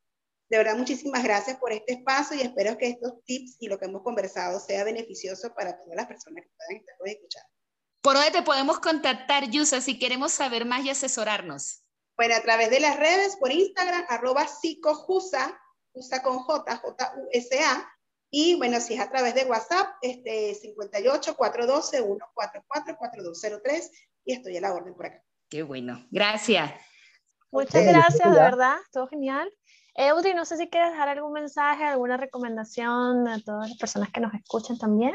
De 0.48 0.58
verdad, 0.58 0.76
muchísimas 0.76 1.22
gracias 1.22 1.58
por 1.58 1.72
este 1.72 1.94
espacio 1.94 2.36
y 2.36 2.42
espero 2.42 2.76
que 2.76 2.88
estos 2.88 3.24
tips 3.24 3.56
y 3.60 3.68
lo 3.68 3.78
que 3.78 3.86
hemos 3.86 4.02
conversado 4.02 4.58
sea 4.60 4.84
beneficioso 4.84 5.54
para 5.54 5.78
todas 5.78 5.96
las 5.96 6.06
personas 6.06 6.44
que 6.44 6.50
puedan 6.56 6.80
estar 6.80 6.96
escuchando. 7.06 7.51
¿Por 8.02 8.14
dónde 8.14 8.32
te 8.32 8.42
podemos 8.42 8.80
contactar, 8.80 9.48
Yusa, 9.48 9.80
si 9.80 9.96
queremos 9.96 10.32
saber 10.32 10.64
más 10.64 10.84
y 10.84 10.90
asesorarnos? 10.90 11.84
Bueno, 12.16 12.34
a 12.34 12.42
través 12.42 12.68
de 12.70 12.80
las 12.80 12.98
redes, 12.98 13.36
por 13.36 13.52
Instagram, 13.52 14.04
arroba 14.08 14.46
psicojusa, 14.48 15.56
usa 15.92 16.20
con 16.20 16.40
J, 16.40 16.76
J-U-S-A, 16.78 17.92
y 18.28 18.56
bueno, 18.56 18.80
si 18.80 18.94
es 18.94 19.00
a 19.00 19.08
través 19.08 19.36
de 19.36 19.44
WhatsApp, 19.44 19.86
este 20.00 20.54
58 20.54 21.36
412 21.36 21.98
144 21.98 22.96
4203 22.98 23.90
y 24.24 24.32
estoy 24.32 24.56
a 24.56 24.62
la 24.62 24.72
orden 24.72 24.94
por 24.94 25.06
acá. 25.06 25.22
Qué 25.48 25.62
bueno. 25.62 26.04
Gracias. 26.10 26.72
Muchas 27.52 27.84
gracias, 27.84 28.32
de 28.32 28.40
verdad, 28.40 28.78
todo 28.90 29.06
genial. 29.06 29.52
Eudri, 29.94 30.32
no 30.32 30.46
sé 30.46 30.56
si 30.56 30.70
quieres 30.70 30.90
dejar 30.90 31.10
algún 31.10 31.34
mensaje, 31.34 31.84
alguna 31.84 32.16
recomendación 32.16 33.28
a 33.28 33.38
todas 33.44 33.68
las 33.68 33.78
personas 33.78 34.10
que 34.10 34.20
nos 34.20 34.32
escuchan 34.32 34.78
también. 34.78 35.14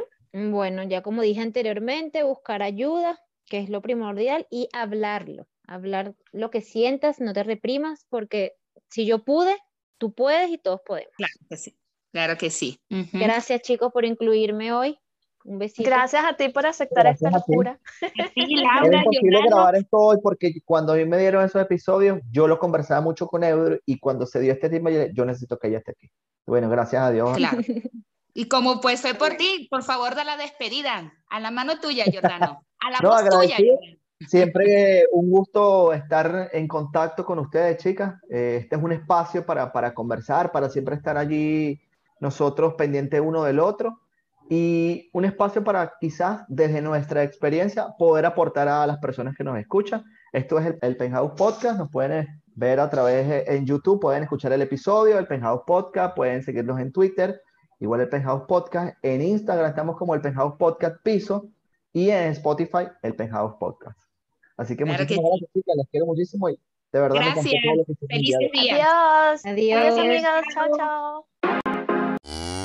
Bueno, 0.52 0.84
ya 0.84 1.02
como 1.02 1.24
dije 1.24 1.42
anteriormente, 1.42 2.24
buscar 2.24 2.62
ayuda, 2.62 3.20
que 3.48 3.60
es 3.60 3.70
lo 3.70 3.82
primordial, 3.82 4.46
y 4.52 4.70
hablarlo. 4.72 5.48
Hablar 5.68 6.14
lo 6.32 6.52
que 6.52 6.62
sientas, 6.62 7.20
no 7.20 7.34
te 7.34 7.44
reprimas, 7.44 8.06
porque 8.10 8.54
si 8.88 9.06
yo 9.06 9.24
pude, 9.24 9.58
tú 9.98 10.14
puedes 10.14 10.52
y 10.52 10.60
todos 10.60 10.82
podemos. 10.86 11.12
Claro 11.18 11.34
que 11.50 11.58
sí. 11.58 11.78
Claro 12.12 12.38
que 12.38 12.50
sí. 12.50 12.80
Gracias, 13.14 13.62
chicos, 13.62 13.92
por 13.92 14.06
incluirme 14.06 14.72
hoy. 14.72 15.00
Un 15.44 15.60
besito. 15.60 15.90
Gracias 15.90 16.24
a 16.26 16.36
ti 16.36 16.50
por 16.50 16.66
aceptar 16.66 17.08
esta 17.08 17.32
locura. 17.32 17.80
Sí, 18.36 18.56
Laura, 18.64 19.00
es 19.00 19.06
imposible 19.06 19.42
grabar 19.48 19.76
esto 19.76 19.98
hoy 19.98 20.18
porque 20.22 20.54
cuando 20.66 20.94
a 20.94 20.98
mí 20.98 21.06
me 21.06 21.18
dieron 21.18 21.44
esos 21.44 21.62
episodios, 21.62 22.20
yo 22.32 22.48
lo 22.48 22.60
conversaba 22.60 23.02
mucho 23.02 23.28
con 23.28 23.44
Eudro 23.44 23.80
y 23.86 23.98
cuando 23.98 24.26
se 24.26 24.40
dio 24.40 24.54
este 24.54 24.70
tema, 24.70 24.92
yo, 24.92 25.26
necesito 25.26 25.58
que 25.58 25.70
ella 25.70 25.78
esté 25.80 25.92
aquí. 25.92 26.12
Bueno, 26.46 26.70
gracias 26.70 27.02
a 27.02 27.12
Dios. 27.12 27.36
Claro. 27.38 27.58
Y 28.38 28.48
como 28.48 28.82
pues 28.82 29.02
fue 29.02 29.16
por 29.16 29.34
ti, 29.34 29.68
por 29.68 29.82
favor, 29.82 30.14
da 30.14 30.24
la 30.24 30.38
despedida. 30.38 31.12
A 31.28 31.40
la 31.40 31.50
mano 31.50 31.80
tuya, 31.80 32.06
Jordano. 32.14 32.64
A 32.80 32.92
la 32.92 33.00
voz 33.02 33.28
tuya, 33.28 33.58
Siempre 34.28 35.06
un 35.12 35.32
gusto 35.32 35.92
estar 35.92 36.52
en 36.54 36.68
contacto 36.68 37.26
con 37.26 37.40
ustedes, 37.40 37.78
chicas. 37.78 38.14
Eh, 38.30 38.60
este 38.62 38.76
es 38.76 38.84
un 38.84 38.92
espacio 38.92 39.44
para, 39.44 39.72
para 39.72 39.96
conversar, 39.96 40.52
para 40.52 40.70
siempre 40.70 40.94
estar 40.94 41.18
allí 41.18 41.82
nosotros 42.20 42.76
pendientes 42.76 43.20
uno 43.20 43.44
del 43.44 43.60
otro 43.60 44.02
y 44.48 45.10
un 45.14 45.26
espacio 45.26 45.64
para 45.64 45.94
quizás 46.00 46.42
desde 46.48 46.84
nuestra 46.84 47.24
experiencia 47.24 47.88
poder 47.98 48.28
aportar 48.28 48.68
a 48.68 48.86
las 48.86 49.00
personas 49.00 49.36
que 49.36 49.44
nos 49.44 49.58
escuchan. 49.58 50.04
Esto 50.32 50.60
es 50.60 50.68
el, 50.68 50.78
el 50.84 50.96
Penthouse 50.96 51.34
Podcast, 51.36 51.80
nos 51.80 51.90
pueden 51.90 52.28
ver 52.54 52.80
a 52.80 52.90
través 52.92 53.28
de, 53.28 53.46
en 53.48 53.66
YouTube, 53.66 54.00
pueden 54.00 54.22
escuchar 54.22 54.54
el 54.54 54.62
episodio 54.62 55.16
del 55.16 55.26
Penthouse 55.26 55.64
Podcast, 55.66 56.16
pueden 56.16 56.44
seguirnos 56.44 56.80
en 56.80 56.92
Twitter, 56.92 57.42
igual 57.80 58.02
el 58.02 58.10
Penthouse 58.10 58.44
Podcast, 58.48 58.98
en 59.04 59.22
Instagram 59.22 59.70
estamos 59.70 59.98
como 59.98 60.16
el 60.16 60.22
Penthouse 60.22 60.56
Podcast 60.58 60.98
Piso 61.04 61.50
y 61.94 62.10
en 62.10 62.32
Spotify 62.32 62.90
el 63.04 63.16
Penthouse 63.16 63.56
Podcast. 63.60 64.00
Así 64.58 64.76
que 64.76 64.86
muchísimas 64.86 65.24
gracias, 65.24 65.52
chicas, 65.54 65.76
les 65.78 65.88
quiero 65.90 66.06
muchísimo 66.06 66.50
y 66.50 66.60
de 66.92 67.00
verdad 67.00 67.16
Gracias. 67.16 67.46
Felices 68.10 68.52
días. 68.54 68.80
Adiós. 69.44 69.46
Adiós. 69.46 69.82
Adiós, 69.82 69.98
amigos. 70.00 70.42
Chao, 70.54 71.26
chao. 72.24 72.57